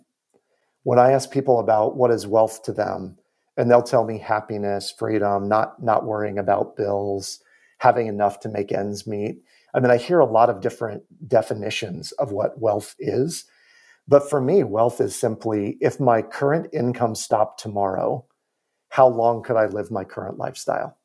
when 0.83 0.99
I 0.99 1.13
ask 1.13 1.31
people 1.31 1.59
about 1.59 1.97
what 1.97 2.11
is 2.11 2.27
wealth 2.27 2.63
to 2.65 2.73
them, 2.73 3.17
and 3.57 3.71
they'll 3.71 3.83
tell 3.83 4.05
me 4.05 4.19
happiness, 4.19 4.93
freedom, 4.97 5.49
not 5.49 5.83
not 5.83 6.05
worrying 6.05 6.39
about 6.39 6.77
bills, 6.77 7.41
having 7.79 8.07
enough 8.07 8.39
to 8.41 8.51
make 8.51 8.71
ends 8.71 9.07
meet. 9.07 9.43
I 9.75 9.81
mean, 9.81 9.91
I 9.91 9.97
hear 9.97 10.21
a 10.21 10.31
lot 10.31 10.51
of 10.51 10.61
different 10.61 11.03
definitions 11.27 12.13
of 12.13 12.33
what 12.33 12.61
wealth 12.61 12.95
is. 12.99 13.47
But 14.07 14.29
for 14.29 14.41
me, 14.43 14.63
wealth 14.63 15.01
is 15.01 15.19
simply 15.19 15.79
if 15.81 15.99
my 15.99 16.21
current 16.21 16.69
income 16.75 17.15
stopped 17.15 17.61
tomorrow, 17.61 18.27
how 18.91 19.09
long 19.09 19.43
could 19.43 19.57
I 19.57 19.67
live 19.67 19.91
my 19.91 20.05
current 20.05 20.37
lifestyle? 20.37 20.99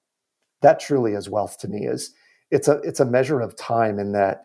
That 0.61 0.81
truly 0.81 1.13
is 1.13 1.29
wealth 1.29 1.57
to 1.59 1.69
me 1.69 1.85
is 1.85 2.13
it's 2.51 2.67
a 2.67 2.79
it's 2.79 2.99
a 2.99 3.05
measure 3.05 3.39
of 3.39 3.55
time 3.55 3.97
in 3.97 4.11
that 4.11 4.43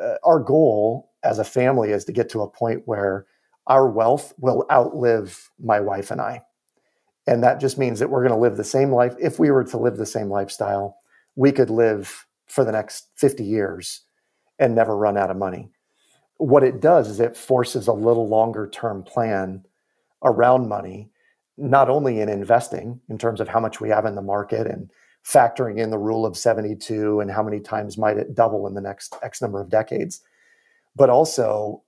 uh, 0.00 0.16
our 0.24 0.40
goal 0.40 1.10
as 1.22 1.38
a 1.38 1.44
family 1.44 1.90
is 1.90 2.04
to 2.04 2.12
get 2.12 2.28
to 2.30 2.42
a 2.42 2.50
point 2.50 2.82
where 2.86 3.26
our 3.66 3.88
wealth 3.88 4.34
will 4.38 4.66
outlive 4.70 5.50
my 5.58 5.80
wife 5.80 6.10
and 6.10 6.20
I. 6.20 6.42
And 7.26 7.42
that 7.42 7.60
just 7.60 7.78
means 7.78 7.98
that 7.98 8.10
we're 8.10 8.26
going 8.26 8.34
to 8.34 8.38
live 8.38 8.56
the 8.56 8.64
same 8.64 8.92
life. 8.92 9.14
If 9.18 9.38
we 9.38 9.50
were 9.50 9.64
to 9.64 9.78
live 9.78 9.96
the 9.96 10.06
same 10.06 10.28
lifestyle, 10.28 10.98
we 11.36 11.52
could 11.52 11.70
live 11.70 12.26
for 12.46 12.64
the 12.64 12.72
next 12.72 13.08
50 13.16 13.42
years 13.44 14.02
and 14.58 14.74
never 14.74 14.96
run 14.96 15.16
out 15.16 15.30
of 15.30 15.36
money. 15.36 15.70
What 16.36 16.62
it 16.62 16.80
does 16.80 17.08
is 17.08 17.20
it 17.20 17.36
forces 17.36 17.86
a 17.86 17.92
little 17.92 18.28
longer 18.28 18.68
term 18.68 19.02
plan 19.02 19.64
around 20.22 20.68
money, 20.68 21.10
not 21.56 21.88
only 21.88 22.20
in 22.20 22.28
investing 22.28 23.00
in 23.08 23.18
terms 23.18 23.40
of 23.40 23.48
how 23.48 23.60
much 23.60 23.80
we 23.80 23.88
have 23.88 24.04
in 24.04 24.14
the 24.14 24.22
market 24.22 24.66
and 24.66 24.90
factoring 25.26 25.78
in 25.78 25.90
the 25.90 25.98
rule 25.98 26.26
of 26.26 26.36
72 26.36 27.20
and 27.20 27.30
how 27.30 27.42
many 27.42 27.60
times 27.60 27.96
might 27.96 28.18
it 28.18 28.34
double 28.34 28.66
in 28.66 28.74
the 28.74 28.80
next 28.80 29.16
X 29.22 29.40
number 29.40 29.60
of 29.60 29.70
decades, 29.70 30.20
but 30.94 31.08
also 31.08 31.82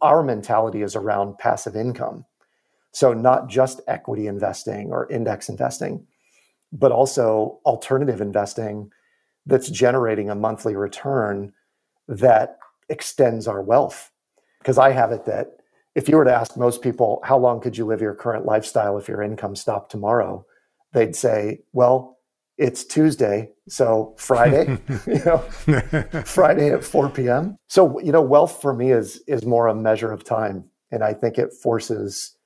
our 0.00 0.22
mentality 0.22 0.82
is 0.82 0.96
around 0.96 1.38
passive 1.38 1.76
income. 1.76 2.24
So, 2.92 3.12
not 3.12 3.48
just 3.48 3.80
equity 3.86 4.26
investing 4.26 4.90
or 4.90 5.10
index 5.12 5.48
investing, 5.48 6.06
but 6.72 6.92
also 6.92 7.60
alternative 7.66 8.20
investing 8.20 8.90
that's 9.44 9.68
generating 9.68 10.30
a 10.30 10.34
monthly 10.34 10.74
return 10.74 11.52
that 12.08 12.58
extends 12.88 13.46
our 13.46 13.62
wealth. 13.62 14.10
Because 14.58 14.78
I 14.78 14.90
have 14.90 15.12
it 15.12 15.24
that 15.26 15.58
if 15.94 16.08
you 16.08 16.16
were 16.16 16.24
to 16.24 16.34
ask 16.34 16.56
most 16.56 16.82
people, 16.82 17.20
how 17.22 17.38
long 17.38 17.60
could 17.60 17.76
you 17.76 17.84
live 17.84 18.00
your 18.00 18.14
current 18.14 18.44
lifestyle 18.44 18.98
if 18.98 19.08
your 19.08 19.22
income 19.22 19.54
stopped 19.54 19.90
tomorrow? 19.90 20.44
They'd 20.92 21.14
say, 21.14 21.60
well, 21.72 22.15
it's 22.58 22.84
Tuesday, 22.84 23.50
so 23.68 24.14
Friday, 24.18 24.78
you 25.06 25.24
know, 25.24 25.38
Friday 26.24 26.70
at 26.70 26.84
4 26.84 27.10
p.m. 27.10 27.58
So, 27.68 27.98
you 28.00 28.12
know, 28.12 28.22
wealth 28.22 28.60
for 28.60 28.72
me 28.72 28.92
is 28.92 29.22
is 29.26 29.44
more 29.44 29.66
a 29.66 29.74
measure 29.74 30.12
of 30.12 30.24
time. 30.24 30.64
And 30.90 31.02
I 31.02 31.12
think 31.12 31.36
it 31.38 31.52
forces 31.52 32.36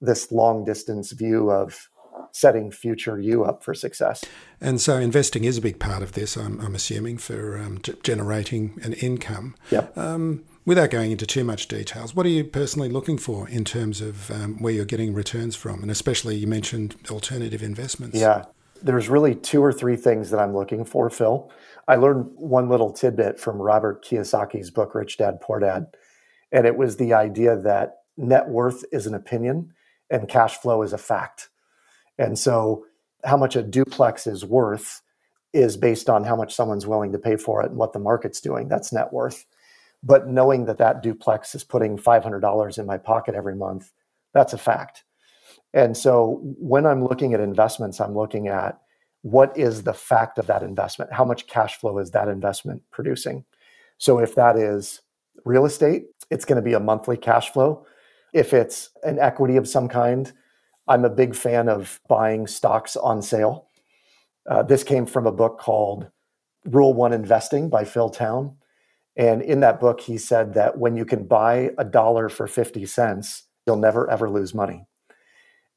this 0.00 0.30
long 0.30 0.64
distance 0.64 1.12
view 1.12 1.50
of 1.50 1.88
setting 2.32 2.70
future 2.70 3.20
you 3.20 3.44
up 3.44 3.62
for 3.62 3.74
success. 3.74 4.24
And 4.60 4.80
so 4.80 4.96
investing 4.96 5.44
is 5.44 5.58
a 5.58 5.60
big 5.60 5.78
part 5.78 6.02
of 6.02 6.12
this, 6.12 6.36
I'm, 6.36 6.60
I'm 6.60 6.74
assuming, 6.74 7.18
for 7.18 7.58
um, 7.58 7.80
g- 7.82 7.94
generating 8.02 8.78
an 8.82 8.92
income. 8.94 9.56
Yep. 9.70 9.96
Um, 9.98 10.44
without 10.64 10.90
going 10.90 11.10
into 11.10 11.26
too 11.26 11.42
much 11.42 11.66
details, 11.68 12.14
what 12.14 12.26
are 12.26 12.30
you 12.30 12.44
personally 12.44 12.88
looking 12.88 13.18
for 13.18 13.48
in 13.48 13.64
terms 13.64 14.00
of 14.00 14.30
um, 14.30 14.62
where 14.62 14.72
you're 14.72 14.84
getting 14.84 15.14
returns 15.14 15.56
from? 15.56 15.82
And 15.82 15.90
especially 15.90 16.36
you 16.36 16.46
mentioned 16.46 16.96
alternative 17.10 17.62
investments. 17.62 18.18
Yeah 18.18 18.44
there's 18.82 19.08
really 19.08 19.34
two 19.34 19.62
or 19.62 19.72
three 19.72 19.96
things 19.96 20.30
that 20.30 20.40
I'm 20.40 20.54
looking 20.54 20.84
for, 20.84 21.10
Phil. 21.10 21.50
I 21.86 21.96
learned 21.96 22.30
one 22.36 22.68
little 22.68 22.92
tidbit 22.92 23.40
from 23.40 23.60
Robert 23.60 24.04
Kiyosaki's 24.04 24.70
book, 24.70 24.94
Rich 24.94 25.18
Dad, 25.18 25.40
Poor 25.40 25.58
Dad. 25.58 25.86
And 26.52 26.66
it 26.66 26.76
was 26.76 26.96
the 26.96 27.14
idea 27.14 27.56
that 27.56 27.98
net 28.16 28.48
worth 28.48 28.84
is 28.92 29.06
an 29.06 29.14
opinion 29.14 29.72
and 30.10 30.28
cash 30.28 30.56
flow 30.56 30.82
is 30.82 30.92
a 30.92 30.98
fact. 30.98 31.48
And 32.18 32.38
so, 32.38 32.84
how 33.24 33.36
much 33.36 33.56
a 33.56 33.62
duplex 33.62 34.26
is 34.26 34.44
worth 34.44 35.02
is 35.52 35.76
based 35.76 36.08
on 36.08 36.24
how 36.24 36.36
much 36.36 36.54
someone's 36.54 36.86
willing 36.86 37.12
to 37.12 37.18
pay 37.18 37.36
for 37.36 37.62
it 37.62 37.70
and 37.70 37.76
what 37.76 37.92
the 37.92 37.98
market's 37.98 38.40
doing. 38.40 38.68
That's 38.68 38.92
net 38.92 39.12
worth. 39.12 39.44
But 40.02 40.28
knowing 40.28 40.66
that 40.66 40.78
that 40.78 41.02
duplex 41.02 41.54
is 41.54 41.64
putting 41.64 41.96
$500 41.96 42.78
in 42.78 42.86
my 42.86 42.98
pocket 42.98 43.34
every 43.34 43.56
month, 43.56 43.90
that's 44.32 44.52
a 44.52 44.58
fact. 44.58 45.04
And 45.74 45.96
so 45.96 46.40
when 46.42 46.86
I'm 46.86 47.04
looking 47.04 47.34
at 47.34 47.40
investments, 47.40 48.00
I'm 48.00 48.16
looking 48.16 48.48
at 48.48 48.80
what 49.22 49.56
is 49.56 49.82
the 49.82 49.92
fact 49.92 50.38
of 50.38 50.46
that 50.46 50.62
investment? 50.62 51.12
How 51.12 51.24
much 51.24 51.46
cash 51.46 51.76
flow 51.76 51.98
is 51.98 52.10
that 52.12 52.28
investment 52.28 52.82
producing? 52.90 53.44
So 53.98 54.18
if 54.18 54.34
that 54.36 54.56
is 54.56 55.02
real 55.44 55.66
estate, 55.66 56.06
it's 56.30 56.44
going 56.44 56.56
to 56.56 56.62
be 56.62 56.74
a 56.74 56.80
monthly 56.80 57.16
cash 57.16 57.50
flow. 57.50 57.84
If 58.32 58.52
it's 58.52 58.90
an 59.02 59.18
equity 59.18 59.56
of 59.56 59.68
some 59.68 59.88
kind, 59.88 60.32
I'm 60.86 61.04
a 61.04 61.10
big 61.10 61.34
fan 61.34 61.68
of 61.68 62.00
buying 62.08 62.46
stocks 62.46 62.96
on 62.96 63.22
sale. 63.22 63.68
Uh, 64.48 64.62
this 64.62 64.84
came 64.84 65.04
from 65.04 65.26
a 65.26 65.32
book 65.32 65.58
called 65.58 66.10
Rule 66.64 66.94
One 66.94 67.12
Investing 67.12 67.68
by 67.68 67.84
Phil 67.84 68.08
Town. 68.08 68.56
And 69.16 69.42
in 69.42 69.60
that 69.60 69.80
book, 69.80 70.00
he 70.00 70.16
said 70.16 70.54
that 70.54 70.78
when 70.78 70.96
you 70.96 71.04
can 71.04 71.26
buy 71.26 71.70
a 71.76 71.84
dollar 71.84 72.28
for 72.28 72.46
50 72.46 72.86
cents, 72.86 73.44
you'll 73.66 73.76
never 73.76 74.08
ever 74.10 74.30
lose 74.30 74.54
money. 74.54 74.86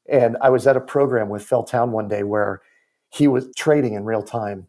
And 0.08 0.36
I 0.40 0.50
was 0.50 0.66
at 0.66 0.76
a 0.76 0.80
program 0.80 1.28
with 1.28 1.44
Phil 1.44 1.62
Town 1.64 1.92
one 1.92 2.08
day 2.08 2.22
where 2.22 2.62
he 3.10 3.28
was 3.28 3.54
trading 3.56 3.94
in 3.94 4.04
real 4.04 4.22
time. 4.22 4.66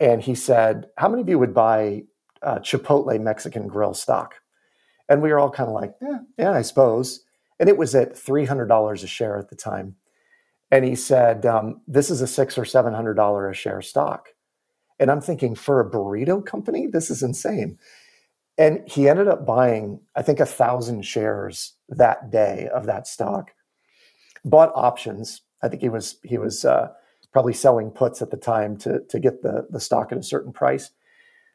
And 0.00 0.22
he 0.22 0.34
said, 0.34 0.86
How 0.98 1.08
many 1.08 1.22
of 1.22 1.28
you 1.28 1.38
would 1.38 1.54
buy 1.54 2.04
uh, 2.42 2.58
Chipotle 2.60 3.20
Mexican 3.20 3.68
grill 3.68 3.94
stock? 3.94 4.36
And 5.08 5.22
we 5.22 5.30
were 5.30 5.38
all 5.38 5.50
kind 5.50 5.68
of 5.68 5.74
like, 5.74 5.94
yeah, 6.02 6.18
yeah, 6.38 6.52
I 6.52 6.62
suppose. 6.62 7.22
and 7.60 7.68
it 7.68 7.78
was 7.78 7.94
at 7.94 8.14
$300 8.14 9.04
a 9.04 9.06
share 9.06 9.38
at 9.38 9.50
the 9.50 9.56
time. 9.56 9.96
And 10.70 10.84
he 10.84 10.96
said, 10.96 11.46
um, 11.46 11.82
This 11.88 12.10
is 12.10 12.20
a 12.22 12.26
six 12.26 12.58
or 12.58 12.64
$700 12.64 13.50
a 13.50 13.54
share 13.54 13.82
stock. 13.82 14.30
And 15.00 15.10
I'm 15.10 15.20
thinking, 15.20 15.54
for 15.54 15.80
a 15.80 15.90
burrito 15.90 16.44
company, 16.44 16.86
this 16.86 17.10
is 17.10 17.22
insane. 17.22 17.78
And 18.58 18.88
he 18.88 19.08
ended 19.08 19.28
up 19.28 19.46
buying, 19.46 20.00
I 20.16 20.22
think, 20.22 20.40
a 20.40 20.46
thousand 20.46 21.04
shares 21.06 21.74
that 21.90 22.30
day 22.30 22.68
of 22.74 22.86
that 22.86 23.08
stock. 23.08 23.53
Bought 24.44 24.72
options. 24.74 25.42
I 25.62 25.68
think 25.68 25.82
he 25.82 25.88
was 25.88 26.16
he 26.22 26.38
was 26.38 26.64
uh, 26.64 26.88
probably 27.32 27.54
selling 27.54 27.90
puts 27.90 28.22
at 28.22 28.30
the 28.30 28.36
time 28.36 28.76
to 28.78 29.00
to 29.08 29.18
get 29.18 29.42
the 29.42 29.66
the 29.70 29.80
stock 29.80 30.12
at 30.12 30.18
a 30.18 30.22
certain 30.22 30.52
price. 30.52 30.90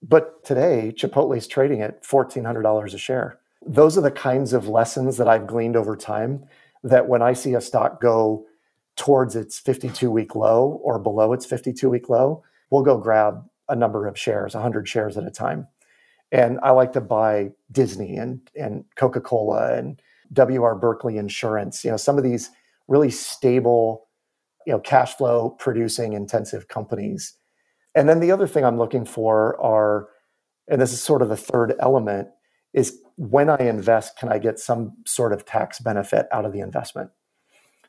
But 0.01 0.43
today, 0.45 0.93
Chipotle 0.95 1.37
is 1.37 1.47
trading 1.47 1.81
at 1.81 2.05
fourteen 2.05 2.45
hundred 2.45 2.63
dollars 2.63 2.93
a 2.93 2.97
share. 2.97 3.39
Those 3.65 3.97
are 3.97 4.01
the 4.01 4.11
kinds 4.11 4.53
of 4.53 4.67
lessons 4.67 5.17
that 5.17 5.27
I've 5.27 5.47
gleaned 5.47 5.75
over 5.75 5.95
time. 5.95 6.45
That 6.83 7.09
when 7.09 7.21
I 7.21 7.33
see 7.33 7.53
a 7.53 7.61
stock 7.61 7.99
go 7.99 8.45
towards 8.99 9.35
its 9.35 9.59
52 9.59 10.11
week 10.11 10.35
low 10.35 10.79
or 10.83 10.99
below 10.99 11.31
its 11.31 11.45
52 11.45 11.89
week 11.89 12.09
low, 12.09 12.43
we'll 12.69 12.83
go 12.83 12.97
grab 12.97 13.45
a 13.69 13.75
number 13.75 14.07
of 14.07 14.19
shares, 14.19 14.53
100 14.53 14.87
shares 14.89 15.17
at 15.17 15.23
a 15.23 15.31
time. 15.31 15.67
And 16.31 16.59
I 16.61 16.71
like 16.71 16.91
to 16.93 17.01
buy 17.01 17.51
Disney 17.71 18.17
and, 18.17 18.41
and 18.55 18.83
Coca 18.95 19.21
Cola 19.21 19.73
and 19.73 20.01
W.R. 20.33 20.75
Berkley 20.75 21.17
Insurance, 21.17 21.83
you 21.85 21.91
know, 21.91 21.97
some 21.97 22.17
of 22.17 22.23
these 22.23 22.51
really 22.89 23.11
stable, 23.11 24.07
you 24.65 24.73
know, 24.73 24.79
cash 24.79 25.15
flow 25.15 25.51
producing 25.51 26.13
intensive 26.13 26.67
companies. 26.67 27.35
And 27.95 28.09
then 28.09 28.19
the 28.19 28.31
other 28.31 28.47
thing 28.47 28.65
I'm 28.65 28.77
looking 28.77 29.05
for 29.05 29.59
are, 29.61 30.09
and 30.67 30.81
this 30.81 30.91
is 30.91 31.01
sort 31.01 31.21
of 31.21 31.29
the 31.29 31.37
third 31.37 31.75
element, 31.79 32.27
is 32.73 32.99
when 33.15 33.49
I 33.49 33.57
invest, 33.57 34.17
can 34.17 34.29
I 34.29 34.39
get 34.39 34.59
some 34.59 34.93
sort 35.05 35.33
of 35.33 35.45
tax 35.45 35.79
benefit 35.79 36.27
out 36.31 36.45
of 36.45 36.51
the 36.51 36.59
investment? 36.59 37.11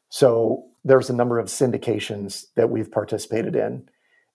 So 0.08 0.64
there's 0.84 1.10
a 1.10 1.14
number 1.14 1.38
of 1.38 1.46
syndications 1.46 2.46
that 2.56 2.70
we've 2.70 2.90
participated 2.90 3.56
in. 3.56 3.88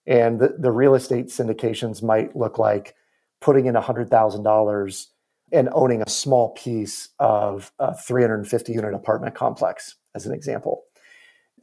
And 0.07 0.39
the, 0.39 0.55
the 0.57 0.71
real 0.71 0.95
estate 0.95 1.27
syndications 1.27 2.03
might 2.03 2.35
look 2.35 2.59
like 2.59 2.95
putting 3.41 3.65
in 3.65 3.75
$100,000 3.75 5.05
and 5.51 5.69
owning 5.73 6.01
a 6.01 6.09
small 6.09 6.49
piece 6.49 7.09
of 7.19 7.71
a 7.79 7.95
350 7.95 8.73
unit 8.73 8.93
apartment 8.93 9.35
complex, 9.35 9.95
as 10.15 10.25
an 10.25 10.33
example. 10.33 10.83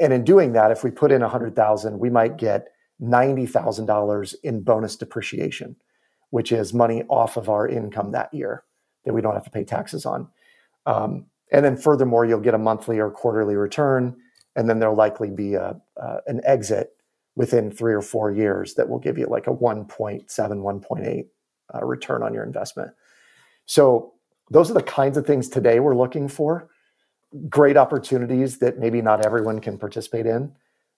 And 0.00 0.12
in 0.12 0.24
doing 0.24 0.52
that, 0.52 0.70
if 0.70 0.84
we 0.84 0.90
put 0.90 1.12
in 1.12 1.20
100,000, 1.20 1.98
we 1.98 2.10
might 2.10 2.38
get 2.38 2.68
$90,000 3.02 4.34
in 4.42 4.62
bonus 4.62 4.96
depreciation, 4.96 5.76
which 6.30 6.52
is 6.52 6.72
money 6.72 7.02
off 7.08 7.36
of 7.36 7.48
our 7.48 7.68
income 7.68 8.12
that 8.12 8.32
year 8.32 8.64
that 9.04 9.12
we 9.12 9.20
don't 9.20 9.34
have 9.34 9.44
to 9.44 9.50
pay 9.50 9.64
taxes 9.64 10.06
on. 10.06 10.28
Um, 10.86 11.26
and 11.50 11.64
then 11.64 11.76
furthermore, 11.76 12.24
you'll 12.24 12.40
get 12.40 12.54
a 12.54 12.58
monthly 12.58 12.98
or 12.98 13.10
quarterly 13.10 13.56
return, 13.56 14.16
and 14.56 14.68
then 14.68 14.78
there'll 14.78 14.96
likely 14.96 15.30
be 15.30 15.54
a, 15.54 15.76
uh, 16.00 16.16
an 16.26 16.40
exit 16.44 16.90
within 17.34 17.70
three 17.70 17.94
or 17.94 18.02
four 18.02 18.30
years 18.30 18.74
that 18.74 18.88
will 18.88 18.98
give 18.98 19.18
you 19.18 19.26
like 19.26 19.46
a 19.46 19.54
1.7, 19.54 20.26
1.8 20.26 21.26
uh, 21.74 21.84
return 21.84 22.22
on 22.22 22.34
your 22.34 22.44
investment. 22.44 22.90
So 23.72 24.12
those 24.50 24.70
are 24.70 24.74
the 24.74 24.82
kinds 24.82 25.16
of 25.16 25.26
things 25.26 25.48
today 25.48 25.80
we're 25.80 25.96
looking 25.96 26.28
for. 26.28 26.68
Great 27.48 27.78
opportunities 27.78 28.58
that 28.58 28.78
maybe 28.78 29.00
not 29.00 29.24
everyone 29.24 29.60
can 29.60 29.78
participate 29.78 30.26
in, 30.26 30.52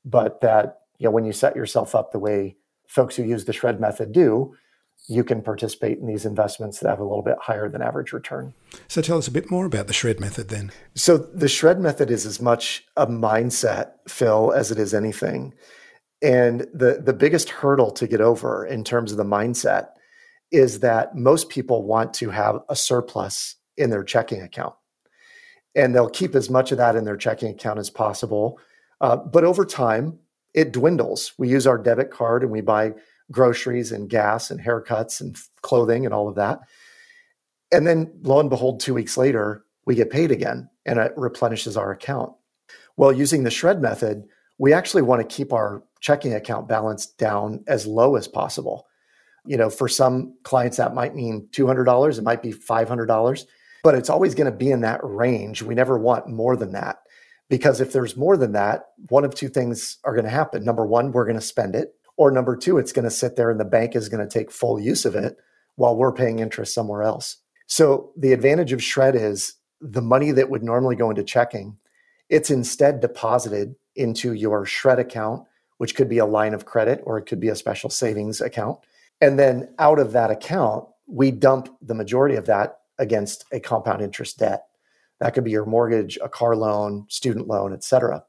but 0.04 0.40
that 0.40 0.80
you 0.98 1.04
know 1.04 1.12
when 1.12 1.24
you 1.24 1.32
set 1.32 1.54
yourself 1.54 1.94
up 1.94 2.10
the 2.10 2.18
way 2.18 2.56
folks 2.88 3.14
who 3.14 3.22
use 3.22 3.44
the 3.44 3.52
shred 3.52 3.80
method 3.80 4.10
do, 4.10 4.56
you 5.06 5.22
can 5.22 5.40
participate 5.40 5.98
in 5.98 6.08
these 6.08 6.26
investments 6.26 6.80
that 6.80 6.88
have 6.88 6.98
a 6.98 7.04
little 7.04 7.22
bit 7.22 7.37
higher 7.40 7.68
than 7.68 7.80
average 7.80 8.12
return. 8.12 8.52
So 8.88 9.00
tell 9.00 9.18
us 9.18 9.28
a 9.28 9.30
bit 9.30 9.52
more 9.52 9.66
about 9.66 9.87
the 9.87 9.92
shred 9.92 10.18
method 10.18 10.48
then. 10.48 10.72
So 10.96 11.16
the 11.16 11.46
shred 11.46 11.78
method 11.78 12.10
is 12.10 12.26
as 12.26 12.40
much 12.40 12.84
a 12.96 13.06
mindset, 13.06 13.92
Phil, 14.08 14.52
as 14.52 14.72
it 14.72 14.80
is 14.80 14.92
anything. 14.92 15.54
And 16.22 16.62
the 16.74 17.00
the 17.00 17.12
biggest 17.12 17.50
hurdle 17.50 17.92
to 17.92 18.08
get 18.08 18.20
over 18.20 18.66
in 18.66 18.82
terms 18.82 19.12
of 19.12 19.18
the 19.18 19.24
mindset 19.24 19.90
is 20.54 20.80
that 20.80 21.16
most 21.16 21.48
people 21.48 21.82
want 21.82 22.14
to 22.14 22.30
have 22.30 22.60
a 22.68 22.76
surplus 22.76 23.56
in 23.76 23.90
their 23.90 24.04
checking 24.04 24.40
account. 24.40 24.74
And 25.74 25.94
they'll 25.94 26.08
keep 26.08 26.36
as 26.36 26.48
much 26.48 26.70
of 26.70 26.78
that 26.78 26.94
in 26.94 27.04
their 27.04 27.16
checking 27.16 27.50
account 27.50 27.80
as 27.80 27.90
possible. 27.90 28.60
Uh, 29.00 29.16
but 29.16 29.42
over 29.42 29.64
time, 29.64 30.18
it 30.54 30.72
dwindles. 30.72 31.32
We 31.36 31.48
use 31.48 31.66
our 31.66 31.76
debit 31.76 32.12
card 32.12 32.44
and 32.44 32.52
we 32.52 32.60
buy 32.60 32.92
groceries 33.32 33.90
and 33.90 34.08
gas 34.08 34.52
and 34.52 34.60
haircuts 34.60 35.20
and 35.20 35.36
clothing 35.62 36.04
and 36.04 36.14
all 36.14 36.28
of 36.28 36.36
that. 36.36 36.60
And 37.72 37.84
then 37.84 38.12
lo 38.22 38.38
and 38.38 38.48
behold, 38.48 38.78
two 38.78 38.94
weeks 38.94 39.16
later, 39.16 39.64
we 39.86 39.96
get 39.96 40.10
paid 40.10 40.30
again 40.30 40.70
and 40.86 41.00
it 41.00 41.12
replenishes 41.16 41.76
our 41.76 41.90
account. 41.90 42.32
Well, 42.96 43.12
using 43.12 43.42
the 43.42 43.50
shred 43.50 43.82
method, 43.82 44.22
we 44.58 44.72
actually 44.72 45.02
want 45.02 45.28
to 45.28 45.36
keep 45.36 45.52
our 45.52 45.82
checking 46.00 46.34
account 46.34 46.68
balance 46.68 47.06
down 47.06 47.64
as 47.66 47.86
low 47.86 48.14
as 48.14 48.28
possible. 48.28 48.86
You 49.46 49.57
know, 49.57 49.70
for 49.70 49.88
some 49.88 50.35
clients, 50.42 50.76
that 50.78 50.94
might 50.94 51.14
mean 51.14 51.48
$200, 51.52 52.18
it 52.18 52.22
might 52.22 52.42
be 52.42 52.52
$500, 52.52 53.44
but 53.83 53.94
it's 53.94 54.11
always 54.11 54.35
going 54.35 54.50
to 54.50 54.57
be 54.57 54.70
in 54.70 54.80
that 54.80 55.00
range. 55.02 55.62
We 55.62 55.74
never 55.74 55.98
want 55.98 56.28
more 56.28 56.57
than 56.57 56.72
that 56.72 57.00
because 57.48 57.80
if 57.80 57.92
there's 57.92 58.16
more 58.16 58.37
than 58.37 58.52
that, 58.52 58.87
one 59.09 59.24
of 59.24 59.35
two 59.35 59.48
things 59.48 59.98
are 60.04 60.14
going 60.14 60.24
to 60.24 60.30
happen. 60.30 60.64
Number 60.64 60.87
one, 60.87 61.12
we're 61.12 61.26
going 61.26 61.38
to 61.38 61.42
spend 61.42 61.74
it, 61.74 61.94
or 62.16 62.30
number 62.30 62.57
two, 62.57 62.78
it's 62.78 62.92
going 62.92 63.04
to 63.04 63.11
sit 63.11 63.37
there 63.37 63.50
and 63.50 63.61
the 63.61 63.64
bank 63.64 63.94
is 63.94 64.09
going 64.09 64.26
to 64.26 64.33
take 64.33 64.50
full 64.50 64.80
use 64.80 65.04
of 65.04 65.14
it 65.14 65.37
while 65.76 65.96
we're 65.96 66.12
paying 66.12 66.38
interest 66.38 66.74
somewhere 66.74 67.02
else. 67.02 67.37
So 67.66 68.12
the 68.16 68.33
advantage 68.33 68.72
of 68.72 68.83
Shred 68.83 69.14
is 69.14 69.54
the 69.80 70.02
money 70.02 70.30
that 70.33 70.50
would 70.50 70.62
normally 70.62 70.96
go 70.96 71.11
into 71.11 71.24
checking, 71.24 71.76
it's 72.28 72.50
instead 72.50 73.00
deposited 73.00 73.74
into 73.96 74.33
your 74.33 74.64
Shred 74.64 74.98
account, 74.98 75.44
which 75.78 75.94
could 75.94 76.09
be 76.09 76.18
a 76.18 76.26
line 76.26 76.54
of 76.54 76.64
credit 76.64 77.00
or 77.04 77.18
it 77.18 77.26
could 77.26 77.40
be 77.40 77.48
a 77.48 77.57
special 77.57 77.90
savings 77.90 78.40
account. 78.40 78.78
And 79.24 79.38
then 79.38 79.70
out 79.78 79.98
of 79.98 80.12
that 80.12 80.30
account, 80.30 80.84
we 81.06 81.30
dump 81.30 81.70
the 81.80 81.94
majority 81.94 82.34
of 82.34 82.44
that 82.44 82.80
against 82.98 83.46
a 83.52 83.58
compound 83.58 84.02
interest 84.02 84.38
debt. 84.38 84.64
That 85.18 85.32
could 85.32 85.44
be 85.44 85.50
your 85.50 85.64
mortgage, 85.64 86.18
a 86.22 86.28
car 86.28 86.54
loan, 86.54 87.06
student 87.08 87.48
loan, 87.48 87.72
et 87.72 87.82
cetera. 87.82 88.22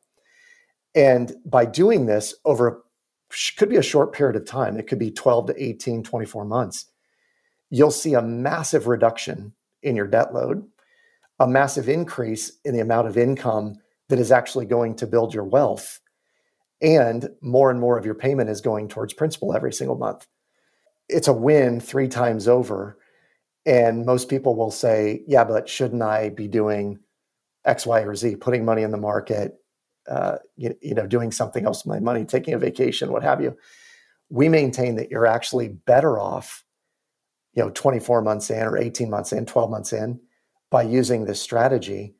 And 0.95 1.33
by 1.45 1.65
doing 1.65 2.05
this 2.05 2.33
over 2.45 2.67
a, 2.69 2.75
could 3.57 3.67
be 3.67 3.75
a 3.75 3.83
short 3.83 4.13
period 4.13 4.37
of 4.37 4.45
time, 4.45 4.77
it 4.77 4.87
could 4.87 4.97
be 4.97 5.11
12 5.11 5.47
to 5.47 5.61
18, 5.61 6.01
24 6.01 6.45
months, 6.45 6.85
you'll 7.69 7.91
see 7.91 8.13
a 8.13 8.21
massive 8.21 8.87
reduction 8.87 9.51
in 9.83 9.97
your 9.97 10.07
debt 10.07 10.33
load, 10.33 10.63
a 11.41 11.45
massive 11.47 11.89
increase 11.89 12.53
in 12.63 12.73
the 12.73 12.79
amount 12.79 13.09
of 13.09 13.17
income 13.17 13.75
that 14.07 14.19
is 14.19 14.31
actually 14.31 14.65
going 14.65 14.95
to 14.95 15.07
build 15.07 15.33
your 15.33 15.43
wealth. 15.43 15.99
And 16.81 17.27
more 17.41 17.69
and 17.69 17.81
more 17.81 17.97
of 17.97 18.05
your 18.05 18.15
payment 18.15 18.49
is 18.49 18.61
going 18.61 18.87
towards 18.87 19.13
principal 19.13 19.53
every 19.53 19.73
single 19.73 19.97
month 19.97 20.25
it's 21.09 21.27
a 21.27 21.33
win 21.33 21.79
three 21.79 22.07
times 22.07 22.47
over. 22.47 22.97
And 23.65 24.05
most 24.05 24.29
people 24.29 24.55
will 24.55 24.71
say, 24.71 25.23
yeah, 25.27 25.43
but 25.43 25.67
shouldn't 25.67 26.01
I 26.01 26.29
be 26.29 26.47
doing 26.47 26.99
X, 27.65 27.85
Y, 27.85 28.01
or 28.01 28.15
Z, 28.15 28.35
putting 28.37 28.63
money 28.63 28.83
in 28.83 28.91
the 28.91 28.97
market, 28.97 29.55
uh, 30.07 30.37
you, 30.55 30.75
you 30.81 30.93
know, 30.93 31.07
doing 31.07 31.31
something 31.31 31.65
else 31.65 31.83
with 31.83 31.95
my 31.95 31.99
money, 31.99 32.25
taking 32.25 32.53
a 32.53 32.59
vacation, 32.59 33.11
what 33.11 33.23
have 33.23 33.41
you? 33.41 33.57
We 34.29 34.49
maintain 34.49 34.95
that 34.95 35.09
you're 35.09 35.25
actually 35.25 35.69
better 35.69 36.19
off, 36.19 36.63
you 37.53 37.63
know, 37.63 37.71
24 37.71 38.21
months 38.21 38.49
in 38.51 38.61
or 38.61 38.77
18 38.77 39.09
months 39.09 39.31
in, 39.31 39.45
12 39.45 39.69
months 39.71 39.93
in 39.93 40.19
by 40.69 40.83
using 40.83 41.25
this 41.25 41.41
strategy 41.41 42.15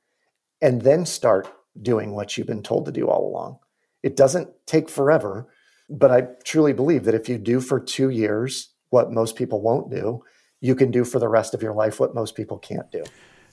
and 0.61 0.81
then 0.81 1.05
start 1.05 1.51
doing 1.81 2.15
what 2.15 2.37
you've 2.37 2.47
been 2.47 2.63
told 2.63 2.85
to 2.85 2.91
do 2.91 3.07
all 3.07 3.27
along. 3.27 3.59
It 4.01 4.15
doesn't 4.15 4.49
take 4.65 4.89
forever, 4.89 5.47
but 5.89 6.11
I 6.11 6.27
truly 6.43 6.73
believe 6.73 7.03
that 7.05 7.15
if 7.15 7.27
you 7.27 7.37
do 7.37 7.59
for 7.59 7.79
two 7.79 8.09
years, 8.09 8.74
what 8.89 9.11
most 9.11 9.35
people 9.35 9.61
won't 9.61 9.89
do, 9.89 10.23
you 10.61 10.75
can 10.75 10.91
do 10.91 11.03
for 11.03 11.19
the 11.19 11.27
rest 11.27 11.53
of 11.53 11.61
your 11.61 11.73
life 11.73 11.99
what 11.99 12.15
most 12.15 12.35
people 12.35 12.57
can't 12.57 12.89
do. 12.91 13.03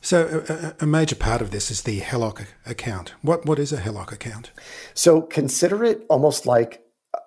So, 0.00 0.44
a, 0.48 0.84
a 0.84 0.86
major 0.86 1.14
part 1.14 1.40
of 1.40 1.52
this 1.52 1.70
is 1.70 1.82
the 1.82 2.00
HELOC 2.00 2.46
account. 2.66 3.14
What 3.22 3.46
what 3.46 3.58
is 3.60 3.72
a 3.72 3.76
HELOC 3.80 4.12
account? 4.12 4.50
So, 4.94 5.22
consider 5.22 5.84
it 5.84 6.04
almost 6.08 6.44
like 6.44 6.82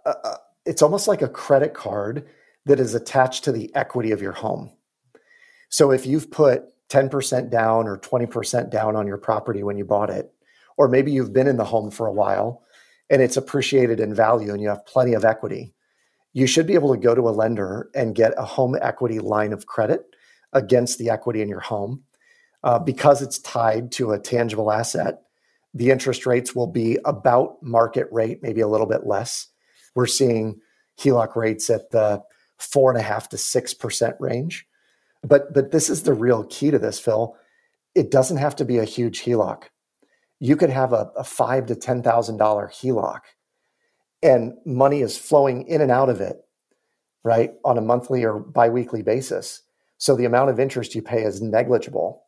a, 0.06 0.10
a, 0.10 0.38
it's 0.66 0.82
almost 0.82 1.08
like 1.08 1.22
a 1.22 1.30
credit 1.30 1.74
card 1.74 2.28
that 2.66 2.80
is 2.80 2.94
attached 2.94 3.46
to 3.46 3.52
the 3.52 3.74
equity 3.76 4.12
of 4.12 4.22
your 4.22 4.34
home. 4.34 4.72
So, 5.70 5.92
if 5.92 6.06
you've 6.06 6.32
put 6.32 6.66
10% 6.90 7.50
down 7.50 7.88
or 7.88 7.98
20% 7.98 8.70
down 8.70 8.96
on 8.96 9.08
your 9.08 9.18
property 9.18 9.64
when 9.64 9.78
you 9.78 9.86
bought 9.86 10.10
it, 10.10 10.32
or 10.78 10.88
maybe 10.88 11.12
you've 11.12 11.34
been 11.34 11.48
in 11.48 11.58
the 11.58 11.66
home 11.66 11.92
for 11.92 12.08
a 12.08 12.14
while 12.14 12.64
and 13.10 13.22
it's 13.22 13.38
appreciated 13.38 14.00
in 14.00 14.14
value 14.14 14.52
and 14.52 14.62
you 14.62 14.70
have 14.70 14.86
plenty 14.86 15.14
of 15.14 15.26
equity, 15.26 15.74
you 16.36 16.48
should 16.48 16.68
be 16.68 16.76
able 16.76 16.94
to 16.94 17.00
go 17.00 17.16
to 17.16 17.30
a 17.30 17.38
lender 17.42 17.90
and 17.96 18.14
get 18.22 18.34
a 18.38 18.46
home 18.46 18.76
equity 18.82 19.20
line 19.20 19.54
of 19.54 19.66
credit 19.66 20.02
against 20.54 21.00
the 21.00 21.10
equity 21.10 21.42
in 21.42 21.50
your 21.50 21.62
home. 21.62 22.04
Uh, 22.64 22.80
because 22.80 23.22
it's 23.22 23.40
tied 23.40 23.92
to 23.94 24.12
a 24.12 24.20
tangible 24.20 24.72
asset, 24.72 25.22
the 25.74 25.92
interest 25.92 26.26
rates 26.26 26.56
will 26.56 26.68
be 26.68 26.98
about 27.06 27.62
market 27.64 28.08
rate, 28.12 28.40
maybe 28.44 28.62
a 28.62 28.68
little 28.68 28.88
bit 28.88 29.08
less. 29.08 29.48
We're 29.96 30.08
seeing 30.08 30.60
HELOC 31.00 31.36
rates 31.36 31.70
at 31.70 31.92
the 31.92 32.22
four 32.58 32.92
and 32.92 33.00
a 33.00 33.04
half 33.04 33.30
to 33.30 33.38
six 33.38 33.74
percent 33.74 34.16
range. 34.20 34.68
But 35.24 35.54
but 35.54 35.72
this 35.72 35.90
is 35.90 36.04
the 36.04 36.14
real 36.14 36.44
key 36.46 36.72
to 36.72 36.80
this, 36.80 37.00
Phil. 37.00 37.36
It 37.96 38.12
doesn't 38.12 38.38
have 38.38 38.56
to 38.58 38.66
be 38.66 38.78
a 38.80 38.86
huge 38.86 39.24
HELOC. 39.24 39.64
you 40.40 40.56
could 40.56 40.70
have 40.70 40.94
a, 40.94 41.12
a 41.18 41.24
five 41.24 41.66
to 41.68 41.76
ten 41.76 42.04
thousand 42.04 42.38
dollar 42.38 42.68
HELOC, 42.68 43.22
and 44.26 44.58
money 44.66 45.02
is 45.02 45.18
flowing 45.18 45.68
in 45.68 45.82
and 45.82 45.92
out 45.92 46.10
of 46.10 46.20
it, 46.20 46.38
right, 47.24 47.52
on 47.64 47.78
a 47.78 47.82
monthly 47.82 48.26
or 48.26 48.40
biweekly 48.40 49.04
basis. 49.04 49.62
So 49.98 50.16
the 50.16 50.26
amount 50.26 50.50
of 50.50 50.60
interest 50.60 50.96
you 50.96 51.04
pay 51.04 51.22
is 51.22 51.44
negligible, 51.44 52.24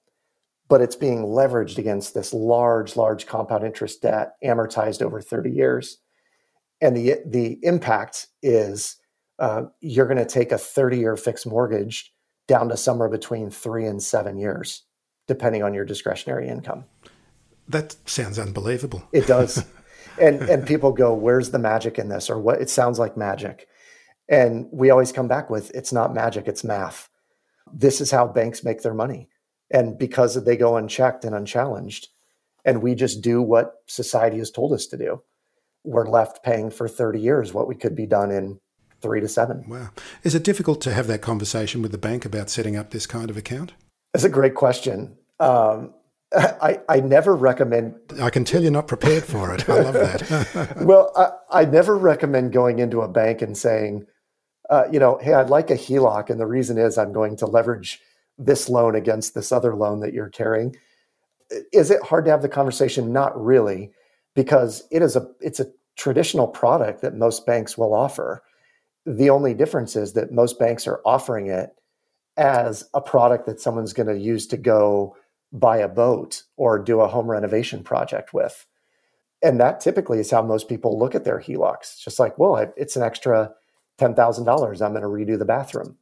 but 0.70 0.80
it's 0.80 0.96
being 0.96 1.24
leveraged 1.24 1.80
against 1.80 2.14
this 2.14 2.34
large, 2.36 2.96
large 2.96 3.26
compound 3.26 3.66
interest 3.66 4.04
debt 4.04 4.34
amortized 4.44 5.02
over 5.02 5.20
30 5.20 5.50
years. 5.50 5.98
And 6.80 6.96
the 6.96 7.16
the 7.26 7.58
impact 7.64 8.28
is 8.44 8.98
uh, 9.40 9.64
you're 9.82 10.06
going 10.06 10.18
to 10.20 10.26
take 10.26 10.52
a 10.52 10.58
30 10.60 11.00
year 11.00 11.18
fixed 11.18 11.48
mortgage 11.48 12.14
down 12.48 12.70
to 12.70 12.78
somewhere 12.78 13.10
between 13.10 13.50
three 13.50 13.88
and 13.88 14.02
seven 14.02 14.38
years, 14.38 14.84
depending 15.28 15.64
on 15.64 15.74
your 15.74 15.84
discretionary 15.84 16.48
income. 16.48 16.86
That 17.68 17.96
sounds 18.06 18.38
unbelievable. 18.38 19.04
It 19.12 19.26
does. 19.26 19.66
and 20.20 20.42
and 20.42 20.66
people 20.66 20.92
go, 20.92 21.14
"Where's 21.14 21.52
the 21.52 21.60
magic 21.60 22.00
in 22.00 22.10
this?" 22.10 22.30
Or 22.30 22.40
what? 22.40 22.62
It 22.62 22.70
sounds 22.70 23.00
like 23.00 23.18
magic. 23.18 23.68
And 24.30 24.68
we 24.72 24.90
always 24.90 25.12
come 25.12 25.28
back 25.28 25.50
with, 25.50 25.72
"It's 25.74 25.94
not 25.94 26.14
magic. 26.14 26.48
It's 26.48 26.64
math." 26.64 27.10
This 27.74 28.02
is 28.02 28.12
how 28.12 28.28
banks 28.28 28.64
make 28.64 28.82
their 28.82 28.94
money, 28.94 29.30
and 29.72 29.98
because 29.98 30.44
they 30.44 30.58
go 30.58 30.78
unchecked 30.78 31.26
and 31.26 31.36
unchallenged, 31.36 32.08
and 32.66 32.82
we 32.82 32.96
just 32.96 33.22
do 33.22 33.42
what 33.42 33.76
society 33.88 34.38
has 34.38 34.52
told 34.52 34.74
us 34.74 34.88
to 34.88 34.98
do, 34.98 35.22
we're 35.84 36.10
left 36.10 36.44
paying 36.44 36.70
for 36.70 36.88
thirty 36.88 37.20
years 37.20 37.54
what 37.54 37.68
we 37.68 37.76
could 37.76 37.96
be 37.96 38.06
done 38.06 38.32
in 38.32 38.60
three 39.02 39.22
to 39.22 39.28
seven. 39.28 39.64
Wow. 39.68 39.90
Is 40.24 40.34
it 40.34 40.44
difficult 40.44 40.82
to 40.82 40.94
have 40.94 41.08
that 41.08 41.22
conversation 41.22 41.82
with 41.82 41.92
the 41.92 41.98
bank 41.98 42.26
about 42.26 42.50
setting 42.50 42.76
up 42.76 42.90
this 42.90 43.06
kind 43.06 43.30
of 43.30 43.38
account? 43.38 43.74
That's 44.14 44.24
a 44.24 44.30
great 44.30 44.56
question. 44.56 45.18
Um, 45.40 45.94
I, 46.36 46.80
I 46.90 47.00
never 47.00 47.36
recommend. 47.36 47.96
I 48.22 48.30
can 48.30 48.44
tell 48.44 48.62
you're 48.62 48.72
not 48.72 48.88
prepared 48.88 49.24
for 49.24 49.54
it. 49.54 49.68
I 49.70 49.80
love 49.80 49.94
that. 49.94 50.78
well, 50.82 51.12
I, 51.16 51.62
I 51.62 51.66
never 51.66 51.98
recommend 51.98 52.52
going 52.52 52.80
into 52.80 53.02
a 53.02 53.08
bank 53.08 53.42
and 53.42 53.58
saying, 53.58 54.06
uh, 54.70 54.84
you 54.92 55.00
know, 55.00 55.18
hey, 55.22 55.34
I'd 55.34 55.50
like 55.50 55.70
a 55.70 55.76
HELOC. 55.76 56.30
And 56.30 56.40
the 56.40 56.46
reason 56.46 56.78
is 56.78 56.98
I'm 56.98 57.14
going 57.14 57.38
to 57.38 57.46
leverage 57.46 58.02
this 58.38 58.70
loan 58.70 58.96
against 58.96 59.34
this 59.34 59.52
other 59.52 59.76
loan 59.76 60.02
that 60.02 60.14
you're 60.14 60.30
carrying. 60.30 60.76
Is 61.72 61.92
it 61.92 62.04
hard 62.04 62.26
to 62.26 62.32
have 62.32 62.42
the 62.42 62.50
conversation? 62.50 63.14
Not 63.14 63.42
really, 63.42 63.92
because 64.36 64.84
it 64.92 65.02
is 65.02 65.16
a 65.16 65.28
it's 65.40 65.62
a 65.62 65.72
traditional 65.96 66.48
product 66.48 67.02
that 67.02 67.16
most 67.16 67.46
banks 67.46 67.78
will 67.78 67.94
offer. 67.94 68.44
The 69.06 69.30
only 69.30 69.54
difference 69.54 69.96
is 69.96 70.12
that 70.14 70.34
most 70.34 70.60
banks 70.60 70.88
are 70.88 71.00
offering 71.06 71.48
it 71.48 71.70
as 72.36 72.84
a 72.94 73.00
product 73.02 73.46
that 73.46 73.62
someone's 73.62 73.94
going 73.94 74.08
to 74.08 74.18
use 74.18 74.46
to 74.48 74.58
go 74.58 75.16
buy 75.52 75.78
a 75.78 75.88
boat 75.88 76.44
or 76.56 76.80
do 76.80 77.02
a 77.02 77.08
home 77.08 77.30
renovation 77.30 77.84
project 77.84 78.34
with. 78.34 78.66
And 79.44 79.60
that 79.60 79.80
typically 79.80 80.20
is 80.20 80.32
how 80.32 80.42
most 80.42 80.68
people 80.68 80.98
look 80.98 81.16
at 81.16 81.24
their 81.24 81.40
HELOCs. 81.40 82.02
Just 82.04 82.20
like, 82.20 82.38
well, 82.38 82.74
it's 82.76 82.96
an 82.96 83.04
extra 83.04 83.54
$10,000. 84.00 84.82
I'm 84.82 84.94
going 84.94 85.02
to 85.02 85.08
redo 85.08 85.38
the 85.38 85.46
bathroom. 85.46 85.98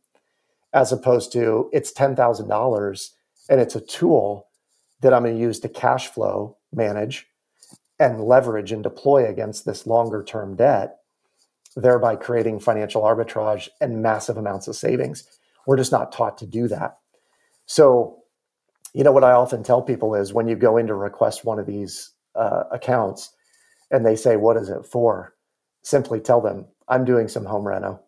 As 0.74 0.92
opposed 0.92 1.32
to 1.34 1.70
it's 1.72 1.94
$10,000 1.94 3.10
and 3.50 3.62
it's 3.62 3.76
a 3.76 3.82
tool 3.82 4.48
that 5.02 5.14
I'm 5.14 5.24
going 5.24 5.36
to 5.36 5.42
use 5.42 5.60
to 5.60 5.70
cash 5.70 6.08
flow 6.08 6.58
manage 6.74 7.28
and 8.00 8.24
leverage 8.24 8.72
and 8.72 8.84
deploy 8.84 9.26
against 9.26 9.66
this 9.66 9.86
longer 9.86 10.24
term 10.24 10.56
debt 10.56 10.98
thereby 11.76 12.16
creating 12.16 12.60
financial 12.60 13.04
arbitrage 13.04 13.70
and 13.82 14.02
massive 14.02 14.38
amounts 14.38 14.68
of 14.68 14.76
savings. 14.76 15.26
We're 15.68 15.78
just 15.78 15.92
not 15.92 16.12
taught 16.12 16.38
to 16.40 16.46
do 16.46 16.68
that. 16.70 16.98
So, 17.66 18.20
you 18.96 19.04
know, 19.04 19.12
what 19.12 19.26
I 19.26 19.34
often 19.34 19.62
tell 19.62 19.82
people 19.82 20.16
is 20.16 20.34
when 20.34 20.48
you 20.48 20.56
go 20.56 20.78
in 20.78 20.88
to 20.88 20.96
request 20.96 21.44
one 21.44 21.60
of 21.60 21.66
these 21.66 22.12
uh, 22.34 22.64
accounts 22.72 23.34
and 23.92 24.06
they 24.06 24.16
say, 24.16 24.38
What 24.38 24.56
is 24.56 24.70
it 24.70 24.86
for? 24.86 25.36
Simply 25.84 26.22
tell 26.22 26.40
them, 26.40 26.66
I'm 26.88 27.04
doing 27.04 27.28
some 27.28 27.44
home 27.44 27.68
reno. 27.68 28.02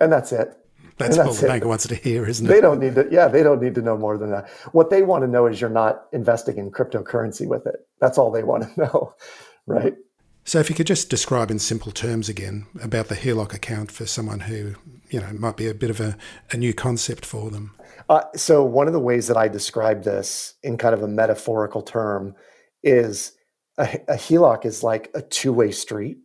And 0.00 0.12
that's 0.12 0.30
it. 0.30 0.56
That's, 0.96 1.18
all 1.18 1.32
the 1.32 1.46
bank 1.46 1.64
wants 1.64 1.88
to 1.88 1.94
hear, 1.94 2.26
isn't 2.26 2.46
it? 2.46 2.48
They 2.48 2.60
don't 2.60 2.78
need 2.78 2.94
to, 2.94 3.08
yeah, 3.10 3.26
they 3.26 3.42
don't 3.42 3.60
need 3.60 3.74
to 3.74 3.82
know 3.82 3.96
more 3.96 4.16
than 4.16 4.30
that. 4.30 4.48
What 4.72 4.90
they 4.90 5.02
want 5.02 5.24
to 5.24 5.28
know 5.28 5.46
is 5.46 5.60
you're 5.60 5.70
not 5.70 6.04
investing 6.12 6.58
in 6.58 6.70
cryptocurrency 6.70 7.46
with 7.46 7.66
it. 7.66 7.76
That's 8.00 8.16
all 8.16 8.30
they 8.30 8.44
want 8.44 8.62
to 8.62 8.80
know, 8.84 9.14
right? 9.66 9.94
So, 10.44 10.58
if 10.58 10.68
you 10.68 10.74
could 10.74 10.86
just 10.86 11.10
describe 11.10 11.50
in 11.50 11.58
simple 11.58 11.92
terms 11.92 12.28
again 12.28 12.66
about 12.82 13.08
the 13.08 13.14
HELOC 13.14 13.54
account 13.54 13.90
for 13.92 14.06
someone 14.06 14.40
who, 14.40 14.74
you 15.08 15.20
know, 15.20 15.32
might 15.34 15.56
be 15.56 15.68
a 15.68 15.74
bit 15.74 15.90
of 15.90 16.00
a, 16.00 16.16
a 16.50 16.56
new 16.56 16.72
concept 16.72 17.26
for 17.26 17.50
them. 17.50 17.74
Uh, 18.08 18.22
so, 18.34 18.64
one 18.64 18.86
of 18.86 18.92
the 18.92 19.00
ways 19.00 19.26
that 19.28 19.36
I 19.36 19.48
describe 19.48 20.02
this 20.02 20.54
in 20.62 20.78
kind 20.78 20.94
of 20.94 21.02
a 21.02 21.08
metaphorical 21.08 21.82
term 21.82 22.34
is 22.82 23.32
a, 23.78 24.00
a 24.08 24.14
HELOC 24.14 24.64
is 24.64 24.82
like 24.82 25.10
a 25.14 25.22
two 25.22 25.52
way 25.52 25.70
street. 25.70 26.18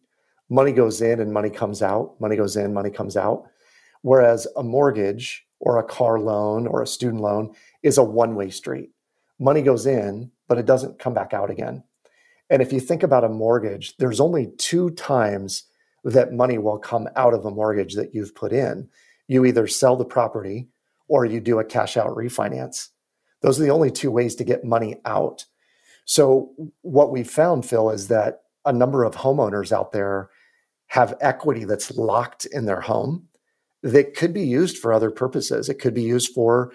Money 0.49 0.71
goes 0.71 1.01
in 1.01 1.19
and 1.19 1.33
money 1.33 1.49
comes 1.49 1.81
out, 1.81 2.15
money 2.19 2.35
goes 2.35 2.55
in, 2.55 2.73
money 2.73 2.89
comes 2.91 3.17
out. 3.17 3.45
Whereas 4.01 4.47
a 4.55 4.63
mortgage 4.63 5.45
or 5.59 5.77
a 5.77 5.83
car 5.83 6.19
loan 6.19 6.67
or 6.67 6.81
a 6.81 6.87
student 6.87 7.21
loan 7.21 7.53
is 7.83 7.97
a 7.97 8.03
one 8.03 8.35
way 8.35 8.49
street. 8.49 8.91
Money 9.39 9.61
goes 9.61 9.85
in, 9.85 10.31
but 10.47 10.57
it 10.57 10.65
doesn't 10.65 10.99
come 10.99 11.13
back 11.13 11.33
out 11.33 11.49
again. 11.49 11.83
And 12.49 12.61
if 12.61 12.71
you 12.71 12.79
think 12.79 13.03
about 13.03 13.23
a 13.23 13.29
mortgage, 13.29 13.97
there's 13.97 14.19
only 14.19 14.51
two 14.57 14.91
times 14.91 15.63
that 16.03 16.33
money 16.33 16.57
will 16.57 16.77
come 16.77 17.09
out 17.15 17.33
of 17.33 17.45
a 17.45 17.51
mortgage 17.51 17.95
that 17.95 18.13
you've 18.13 18.35
put 18.35 18.53
in. 18.53 18.87
You 19.27 19.45
either 19.45 19.67
sell 19.67 19.95
the 19.95 20.05
property 20.05 20.67
or 21.07 21.25
you 21.25 21.39
do 21.39 21.59
a 21.59 21.65
cash 21.65 21.97
out 21.97 22.15
refinance. 22.15 22.89
Those 23.41 23.59
are 23.59 23.63
the 23.63 23.71
only 23.71 23.91
two 23.91 24.11
ways 24.11 24.35
to 24.35 24.43
get 24.43 24.63
money 24.63 24.97
out. 25.05 25.45
So, 26.05 26.51
what 26.81 27.11
we 27.11 27.23
found, 27.23 27.65
Phil, 27.65 27.89
is 27.89 28.07
that 28.09 28.43
a 28.65 28.73
number 28.73 29.03
of 29.03 29.15
homeowners 29.15 29.71
out 29.71 29.91
there 29.91 30.29
have 30.87 31.17
equity 31.21 31.65
that's 31.65 31.91
locked 31.91 32.45
in 32.45 32.65
their 32.65 32.81
home 32.81 33.27
that 33.81 34.15
could 34.15 34.33
be 34.33 34.45
used 34.45 34.77
for 34.77 34.93
other 34.93 35.11
purposes. 35.11 35.69
It 35.69 35.79
could 35.79 35.93
be 35.93 36.03
used 36.03 36.33
for 36.33 36.71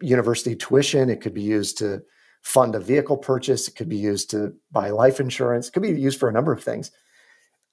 university 0.00 0.56
tuition, 0.56 1.10
it 1.10 1.20
could 1.20 1.34
be 1.34 1.42
used 1.42 1.76
to 1.78 2.02
fund 2.42 2.74
a 2.74 2.80
vehicle 2.80 3.16
purchase. 3.16 3.68
It 3.68 3.76
could 3.76 3.88
be 3.88 3.96
used 3.96 4.30
to 4.30 4.54
buy 4.70 4.90
life 4.90 5.20
insurance. 5.20 5.68
It 5.68 5.72
could 5.72 5.82
be 5.82 6.00
used 6.00 6.18
for 6.18 6.28
a 6.28 6.32
number 6.32 6.52
of 6.52 6.62
things. 6.62 6.90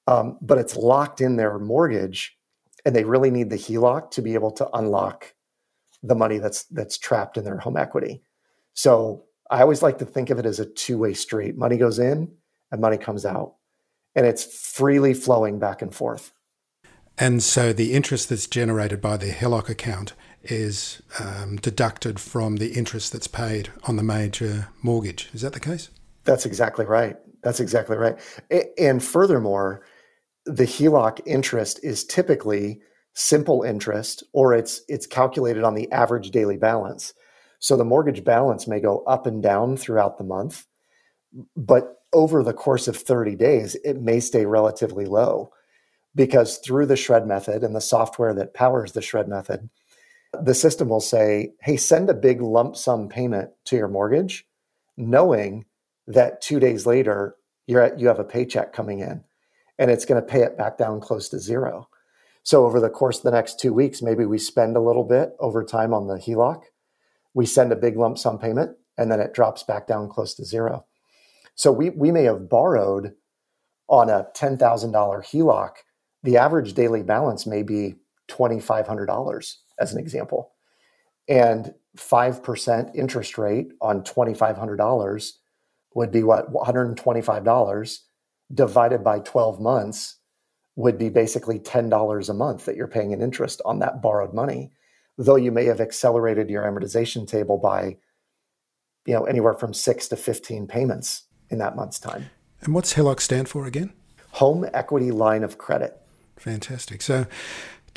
Um, 0.07 0.37
but 0.41 0.57
it's 0.57 0.75
locked 0.75 1.21
in 1.21 1.35
their 1.35 1.59
mortgage, 1.59 2.37
and 2.85 2.95
they 2.95 3.03
really 3.03 3.31
need 3.31 3.49
the 3.49 3.57
HELOC 3.57 4.11
to 4.11 4.21
be 4.21 4.33
able 4.35 4.51
to 4.51 4.69
unlock 4.71 5.33
the 6.03 6.15
money 6.15 6.37
that's 6.37 6.63
that's 6.65 6.97
trapped 6.97 7.37
in 7.37 7.43
their 7.43 7.57
home 7.57 7.75
equity. 7.75 8.21
So 8.73 9.25
I 9.49 9.61
always 9.61 9.81
like 9.81 9.97
to 9.99 10.05
think 10.05 10.29
of 10.29 10.39
it 10.39 10.45
as 10.45 10.59
a 10.59 10.65
two-way 10.65 11.13
street. 11.13 11.57
Money 11.57 11.77
goes 11.77 11.99
in 11.99 12.31
and 12.71 12.81
money 12.81 12.97
comes 12.97 13.25
out, 13.25 13.55
and 14.15 14.25
it's 14.25 14.43
freely 14.43 15.13
flowing 15.13 15.59
back 15.59 15.81
and 15.81 15.93
forth. 15.93 16.31
And 17.17 17.41
so 17.41 17.73
the 17.73 17.93
interest 17.93 18.29
that's 18.29 18.47
generated 18.47 19.01
by 19.01 19.17
the 19.17 19.31
HELOC 19.31 19.69
account 19.69 20.13
is 20.43 21.01
um, 21.19 21.57
deducted 21.57 22.19
from 22.19 22.57
the 22.57 22.73
interest 22.73 23.11
that's 23.11 23.27
paid 23.27 23.69
on 23.83 23.95
the 23.95 24.03
major 24.03 24.69
mortgage. 24.81 25.29
Is 25.33 25.41
that 25.41 25.53
the 25.53 25.59
case? 25.59 25.89
That's 26.23 26.45
exactly 26.45 26.85
right. 26.85 27.17
That's 27.43 27.59
exactly 27.59 27.97
right. 27.97 28.19
And 28.77 29.03
furthermore, 29.03 29.81
the 30.45 30.65
HELOC 30.65 31.21
interest 31.25 31.79
is 31.83 32.03
typically 32.03 32.81
simple 33.13 33.63
interest 33.63 34.23
or 34.31 34.53
it's 34.53 34.81
it's 34.87 35.07
calculated 35.07 35.63
on 35.63 35.73
the 35.73 35.91
average 35.91 36.31
daily 36.31 36.57
balance. 36.57 37.13
So 37.59 37.75
the 37.75 37.83
mortgage 37.83 38.23
balance 38.23 38.67
may 38.67 38.79
go 38.79 39.03
up 39.05 39.25
and 39.25 39.41
down 39.41 39.75
throughout 39.75 40.17
the 40.17 40.23
month, 40.23 40.65
but 41.55 41.95
over 42.13 42.43
the 42.43 42.53
course 42.53 42.87
of 42.87 42.95
30 42.95 43.35
days 43.35 43.75
it 43.83 43.99
may 43.99 44.19
stay 44.19 44.45
relatively 44.45 45.05
low 45.05 45.51
because 46.15 46.57
through 46.57 46.85
the 46.85 46.95
shred 46.95 47.25
method 47.27 47.63
and 47.63 47.75
the 47.75 47.81
software 47.81 48.33
that 48.33 48.53
powers 48.53 48.91
the 48.91 49.01
shred 49.01 49.27
method, 49.27 49.69
the 50.43 50.53
system 50.53 50.89
will 50.89 51.01
say, 51.01 51.53
hey, 51.61 51.77
send 51.77 52.09
a 52.09 52.13
big 52.13 52.41
lump 52.41 52.75
sum 52.75 53.09
payment 53.09 53.51
to 53.65 53.75
your 53.75 53.87
mortgage, 53.87 54.45
knowing 54.95 55.65
that 56.07 56.41
two 56.41 56.59
days 56.59 56.85
later 56.85 57.35
you're 57.67 57.81
at, 57.81 57.99
you 57.99 58.07
have 58.07 58.19
a 58.19 58.23
paycheck 58.23 58.73
coming 58.73 58.99
in 58.99 59.23
and 59.77 59.91
it's 59.91 60.05
going 60.05 60.21
to 60.21 60.27
pay 60.27 60.41
it 60.41 60.57
back 60.57 60.77
down 60.77 60.99
close 60.99 61.29
to 61.29 61.39
zero. 61.39 61.87
So 62.43 62.65
over 62.65 62.79
the 62.79 62.89
course 62.89 63.17
of 63.17 63.23
the 63.23 63.31
next 63.31 63.59
two 63.59 63.73
weeks, 63.73 64.01
maybe 64.01 64.25
we 64.25 64.37
spend 64.37 64.77
a 64.77 64.81
little 64.81 65.03
bit 65.03 65.31
over 65.39 65.63
time 65.63 65.93
on 65.93 66.07
the 66.07 66.15
HELOC. 66.15 66.63
We 67.33 67.45
send 67.45 67.71
a 67.71 67.75
big 67.75 67.97
lump 67.97 68.17
sum 68.17 68.39
payment 68.39 68.77
and 68.97 69.11
then 69.11 69.19
it 69.19 69.33
drops 69.33 69.63
back 69.63 69.85
down 69.85 70.09
close 70.09 70.33
to 70.35 70.45
zero. 70.45 70.85
So 71.55 71.71
we, 71.71 71.89
we 71.89 72.11
may 72.11 72.23
have 72.23 72.49
borrowed 72.49 73.13
on 73.89 74.09
a 74.09 74.27
$10,000 74.35 74.59
HELOC. 74.59 75.71
The 76.23 76.37
average 76.37 76.73
daily 76.73 77.03
balance 77.03 77.45
may 77.45 77.63
be 77.63 77.95
$2,500 78.29 79.55
as 79.79 79.93
an 79.93 79.99
example. 79.99 80.51
And 81.27 81.73
5% 81.97 82.95
interest 82.95 83.37
rate 83.37 83.71
on 83.81 84.01
$2,500 84.03 85.31
would 85.95 86.11
be 86.11 86.23
what? 86.23 86.53
$125 86.53 87.99
divided 88.53 89.03
by 89.03 89.19
12 89.19 89.59
months 89.59 90.17
would 90.75 90.97
be 90.97 91.09
basically 91.09 91.59
$10 91.59 92.29
a 92.29 92.33
month 92.33 92.65
that 92.65 92.75
you're 92.75 92.87
paying 92.87 93.11
in 93.11 93.21
interest 93.21 93.61
on 93.65 93.79
that 93.79 94.01
borrowed 94.01 94.33
money. 94.33 94.71
Though 95.17 95.35
you 95.35 95.51
may 95.51 95.65
have 95.65 95.81
accelerated 95.81 96.49
your 96.49 96.63
amortization 96.63 97.27
table 97.27 97.57
by 97.57 97.97
you 99.07 99.13
know 99.13 99.23
anywhere 99.23 99.55
from 99.55 99.73
6 99.73 100.07
to 100.09 100.15
15 100.15 100.67
payments 100.67 101.23
in 101.49 101.57
that 101.57 101.75
month's 101.75 101.99
time. 101.99 102.29
And 102.61 102.75
what's 102.75 102.93
HELOC 102.93 103.19
stand 103.19 103.49
for 103.49 103.65
again? 103.65 103.93
Home 104.33 104.67
Equity 104.73 105.09
Line 105.09 105.43
of 105.43 105.57
Credit. 105.57 105.99
Fantastic. 106.35 107.01
So 107.01 107.25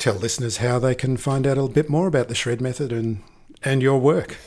tell 0.01 0.15
listeners 0.15 0.57
how 0.57 0.79
they 0.79 0.95
can 0.95 1.15
find 1.15 1.45
out 1.45 1.57
a 1.57 1.67
bit 1.67 1.89
more 1.89 2.07
about 2.07 2.27
the 2.27 2.35
Shred 2.35 2.59
Method 2.59 2.91
and, 2.91 3.21
and 3.63 3.81
your 3.81 3.99
work. 3.99 4.37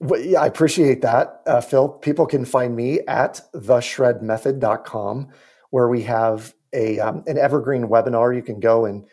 Well, 0.00 0.20
yeah, 0.20 0.42
I 0.42 0.46
appreciate 0.46 1.02
that, 1.02 1.40
uh, 1.46 1.60
Phil. 1.60 1.88
People 1.88 2.26
can 2.26 2.44
find 2.44 2.76
me 2.76 3.00
at 3.08 3.40
theshredmethod.com, 3.54 5.28
where 5.70 5.88
we 5.88 6.02
have 6.02 6.54
a 6.72 7.00
um, 7.00 7.24
an 7.26 7.38
evergreen 7.38 7.88
webinar. 7.88 8.36
You 8.36 8.42
can 8.42 8.60
go 8.60 8.84
and 8.84 9.06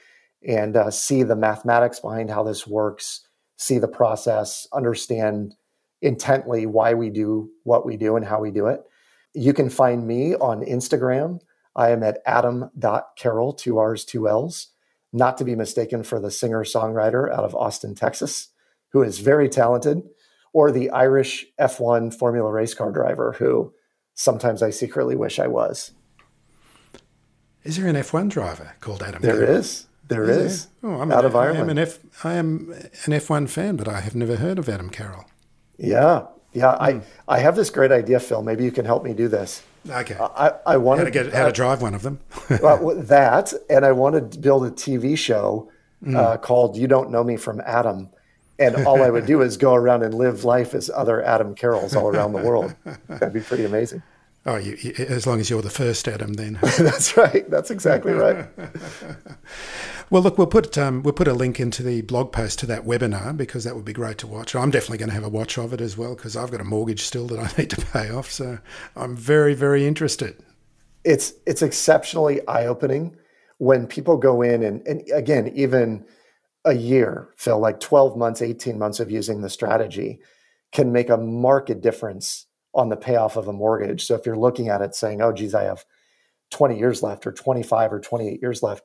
and 0.45 0.75
uh, 0.75 0.91
see 0.91 1.23
the 1.23 1.35
mathematics 1.35 1.99
behind 1.99 2.29
how 2.29 2.43
this 2.43 2.67
works, 2.67 3.27
see 3.57 3.79
the 3.79 3.87
process, 3.87 4.67
understand 4.73 5.55
intently 6.01 6.67
why 6.67 6.93
we 6.93 7.09
do 7.09 7.49
what 7.63 7.85
we 7.85 7.97
do 7.97 8.15
and 8.15 8.25
how 8.25 8.39
we 8.39 8.51
do 8.51 8.67
it. 8.67 8.81
You 9.33 9.53
can 9.53 9.69
find 9.69 10.05
me 10.05 10.35
on 10.35 10.63
Instagram. 10.63 11.39
I 11.75 11.89
am 11.89 12.03
at 12.03 12.19
adam.carroll, 12.27 13.53
two 13.53 13.79
R's, 13.79 14.05
two 14.05 14.29
L's, 14.29 14.67
not 15.15 15.37
to 15.37 15.45
be 15.45 15.55
mistaken 15.55 16.03
for 16.03 16.19
the 16.19 16.29
singer 16.29 16.63
songwriter 16.63 17.31
out 17.31 17.45
of 17.45 17.55
Austin, 17.55 17.95
Texas, 17.95 18.49
who 18.89 19.01
is 19.01 19.19
very 19.19 19.47
talented, 19.49 20.03
or 20.53 20.71
the 20.71 20.89
Irish 20.89 21.45
F1 21.59 22.13
Formula 22.13 22.51
race 22.51 22.73
car 22.73 22.91
driver 22.91 23.33
who 23.39 23.73
sometimes 24.13 24.61
I 24.61 24.69
secretly 24.69 25.15
wish 25.15 25.39
I 25.39 25.47
was. 25.47 25.91
Is 27.63 27.77
there 27.77 27.87
an 27.87 27.95
F1 27.95 28.29
driver 28.29 28.75
called 28.79 29.01
Adam? 29.01 29.21
There 29.21 29.37
Carroll? 29.37 29.55
is. 29.57 29.87
There 30.07 30.23
is. 30.29 30.37
is. 30.37 30.67
Oh, 30.83 31.01
I'm 31.01 31.11
out 31.11 31.21
an, 31.21 31.25
of 31.25 31.35
Ireland. 31.35 31.57
I 31.57 31.61
am, 31.61 31.69
an 31.69 31.79
F, 31.79 31.99
I 32.23 32.33
am 32.33 32.71
an 32.71 33.11
F1 33.11 33.49
fan, 33.49 33.75
but 33.75 33.87
I 33.87 34.01
have 34.01 34.15
never 34.15 34.35
heard 34.35 34.59
of 34.59 34.69
Adam 34.69 34.89
Carroll. 34.89 35.25
Yeah. 35.77 36.27
Yeah. 36.53 36.77
I, 36.79 36.93
hmm. 36.93 36.99
I 37.27 37.39
have 37.39 37.55
this 37.55 37.69
great 37.69 37.91
idea, 37.91 38.19
Phil. 38.19 38.43
Maybe 38.43 38.63
you 38.63 38.71
can 38.71 38.85
help 38.85 39.03
me 39.03 39.13
do 39.13 39.27
this. 39.27 39.63
Okay. 39.89 40.15
I, 40.19 40.53
I 40.65 40.77
want 40.77 40.99
how 40.99 41.05
to, 41.05 41.11
get, 41.11 41.33
how 41.33 41.45
to 41.45 41.51
drive 41.51 41.81
one 41.81 41.93
of 41.93 42.01
them. 42.01 42.19
well, 42.61 42.95
that, 42.95 43.53
and 43.69 43.85
I 43.85 43.91
wanted 43.91 44.31
to 44.31 44.39
build 44.39 44.65
a 44.65 44.71
TV 44.71 45.17
show 45.17 45.71
uh, 46.15 46.37
called 46.37 46.77
You 46.77 46.87
Don't 46.87 47.11
Know 47.11 47.23
Me 47.23 47.37
from 47.37 47.61
Adam. 47.65 48.09
And 48.57 48.75
all 48.87 49.03
I 49.03 49.09
would 49.09 49.25
do 49.25 49.41
is 49.41 49.57
go 49.57 49.73
around 49.73 50.03
and 50.03 50.13
live 50.13 50.45
life 50.45 50.73
as 50.73 50.89
other 50.89 51.21
Adam 51.23 51.55
Carrolls 51.55 51.95
all 51.95 52.07
around 52.07 52.33
the 52.33 52.41
world. 52.41 52.73
That'd 53.07 53.33
be 53.33 53.41
pretty 53.41 53.65
amazing. 53.65 54.01
Oh, 54.47 54.57
you, 54.57 54.77
you, 54.79 54.93
as 55.09 55.25
long 55.25 55.39
as 55.39 55.49
you're 55.49 55.63
the 55.63 55.71
first 55.71 56.07
Adam, 56.07 56.33
then. 56.33 56.59
That's 56.77 57.17
right. 57.17 57.49
That's 57.49 57.71
exactly 57.71 58.13
right. 58.13 58.45
well, 60.09 60.21
look, 60.21 60.37
we'll 60.37 60.47
put 60.47 60.77
um, 60.77 61.03
we'll 61.03 61.13
put 61.13 61.27
a 61.27 61.33
link 61.33 61.59
into 61.59 61.83
the 61.83 62.01
blog 62.01 62.31
post 62.31 62.59
to 62.59 62.65
that 62.67 62.83
webinar 62.83 63.35
because 63.35 63.63
that 63.63 63.75
would 63.75 63.85
be 63.85 63.93
great 63.93 64.17
to 64.19 64.27
watch. 64.27 64.55
I'm 64.55 64.71
definitely 64.71 64.99
going 64.99 65.09
to 65.09 65.15
have 65.15 65.23
a 65.23 65.29
watch 65.29 65.57
of 65.57 65.73
it 65.73 65.81
as 65.81 65.97
well 65.97 66.15
because 66.15 66.35
I've 66.35 66.51
got 66.51 66.61
a 66.61 66.65
mortgage 66.65 67.01
still 67.01 67.27
that 67.27 67.39
I 67.39 67.61
need 67.61 67.69
to 67.71 67.85
pay 67.85 68.09
off. 68.09 68.31
So 68.31 68.59
I'm 68.95 69.15
very, 69.15 69.53
very 69.53 69.85
interested. 69.85 70.37
It's 71.03 71.33
it's 71.45 71.61
exceptionally 71.61 72.45
eye 72.47 72.65
opening 72.65 73.15
when 73.57 73.87
people 73.87 74.17
go 74.17 74.41
in 74.41 74.63
and, 74.63 74.85
and 74.87 75.01
again, 75.13 75.47
even 75.55 76.05
a 76.65 76.73
year, 76.73 77.29
Phil, 77.37 77.59
like 77.59 77.79
12 77.79 78.17
months, 78.17 78.41
18 78.41 78.77
months 78.77 78.99
of 78.99 79.11
using 79.11 79.41
the 79.41 79.49
strategy 79.49 80.19
can 80.71 80.91
make 80.91 81.09
a 81.09 81.17
marked 81.17 81.79
difference 81.79 82.47
on 82.73 82.89
the 82.89 82.97
payoff 82.97 83.37
of 83.37 83.47
a 83.47 83.53
mortgage. 83.53 84.05
So 84.05 84.15
if 84.15 84.25
you're 84.25 84.35
looking 84.35 84.67
at 84.67 84.81
it 84.81 84.95
saying, 84.95 85.21
oh, 85.21 85.31
geez, 85.31 85.55
I 85.55 85.63
have 85.63 85.85
20 86.51 86.77
years 86.77 87.01
left 87.01 87.25
or 87.25 87.31
25 87.31 87.93
or 87.93 87.99
28 88.01 88.41
years 88.41 88.61
left, 88.61 88.83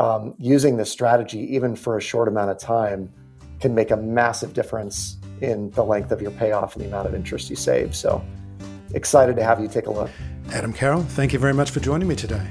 um, 0.00 0.34
using 0.38 0.78
this 0.78 0.90
strategy, 0.90 1.40
even 1.54 1.76
for 1.76 1.98
a 1.98 2.00
short 2.00 2.26
amount 2.26 2.50
of 2.50 2.58
time, 2.58 3.12
can 3.60 3.74
make 3.74 3.90
a 3.90 3.96
massive 3.96 4.54
difference 4.54 5.18
in 5.42 5.70
the 5.72 5.84
length 5.84 6.10
of 6.10 6.22
your 6.22 6.30
payoff 6.32 6.74
and 6.74 6.82
the 6.82 6.88
amount 6.88 7.06
of 7.06 7.14
interest 7.14 7.50
you 7.50 7.56
save. 7.56 7.94
So 7.94 8.24
excited 8.94 9.36
to 9.36 9.44
have 9.44 9.60
you 9.60 9.68
take 9.68 9.86
a 9.86 9.90
look. 9.90 10.10
Adam 10.52 10.72
Carroll, 10.72 11.02
thank 11.02 11.34
you 11.34 11.38
very 11.38 11.52
much 11.52 11.70
for 11.70 11.80
joining 11.80 12.08
me 12.08 12.16
today. 12.16 12.46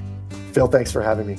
Phil, 0.54 0.68
thanks 0.68 0.92
for 0.92 1.02
having 1.02 1.26
me. 1.26 1.38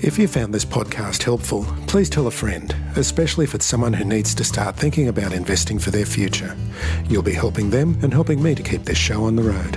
If 0.00 0.16
you 0.16 0.28
found 0.28 0.54
this 0.54 0.64
podcast 0.64 1.24
helpful, 1.24 1.66
please 1.88 2.08
tell 2.08 2.28
a 2.28 2.30
friend, 2.30 2.72
especially 2.94 3.42
if 3.44 3.56
it's 3.56 3.66
someone 3.66 3.92
who 3.92 4.04
needs 4.04 4.36
to 4.36 4.44
start 4.44 4.76
thinking 4.76 5.08
about 5.08 5.32
investing 5.32 5.80
for 5.80 5.90
their 5.90 6.06
future. 6.06 6.56
You'll 7.08 7.22
be 7.22 7.32
helping 7.32 7.70
them 7.70 7.98
and 8.02 8.12
helping 8.12 8.40
me 8.40 8.54
to 8.54 8.62
keep 8.62 8.84
this 8.84 8.98
show 8.98 9.24
on 9.24 9.34
the 9.34 9.42
road. 9.42 9.76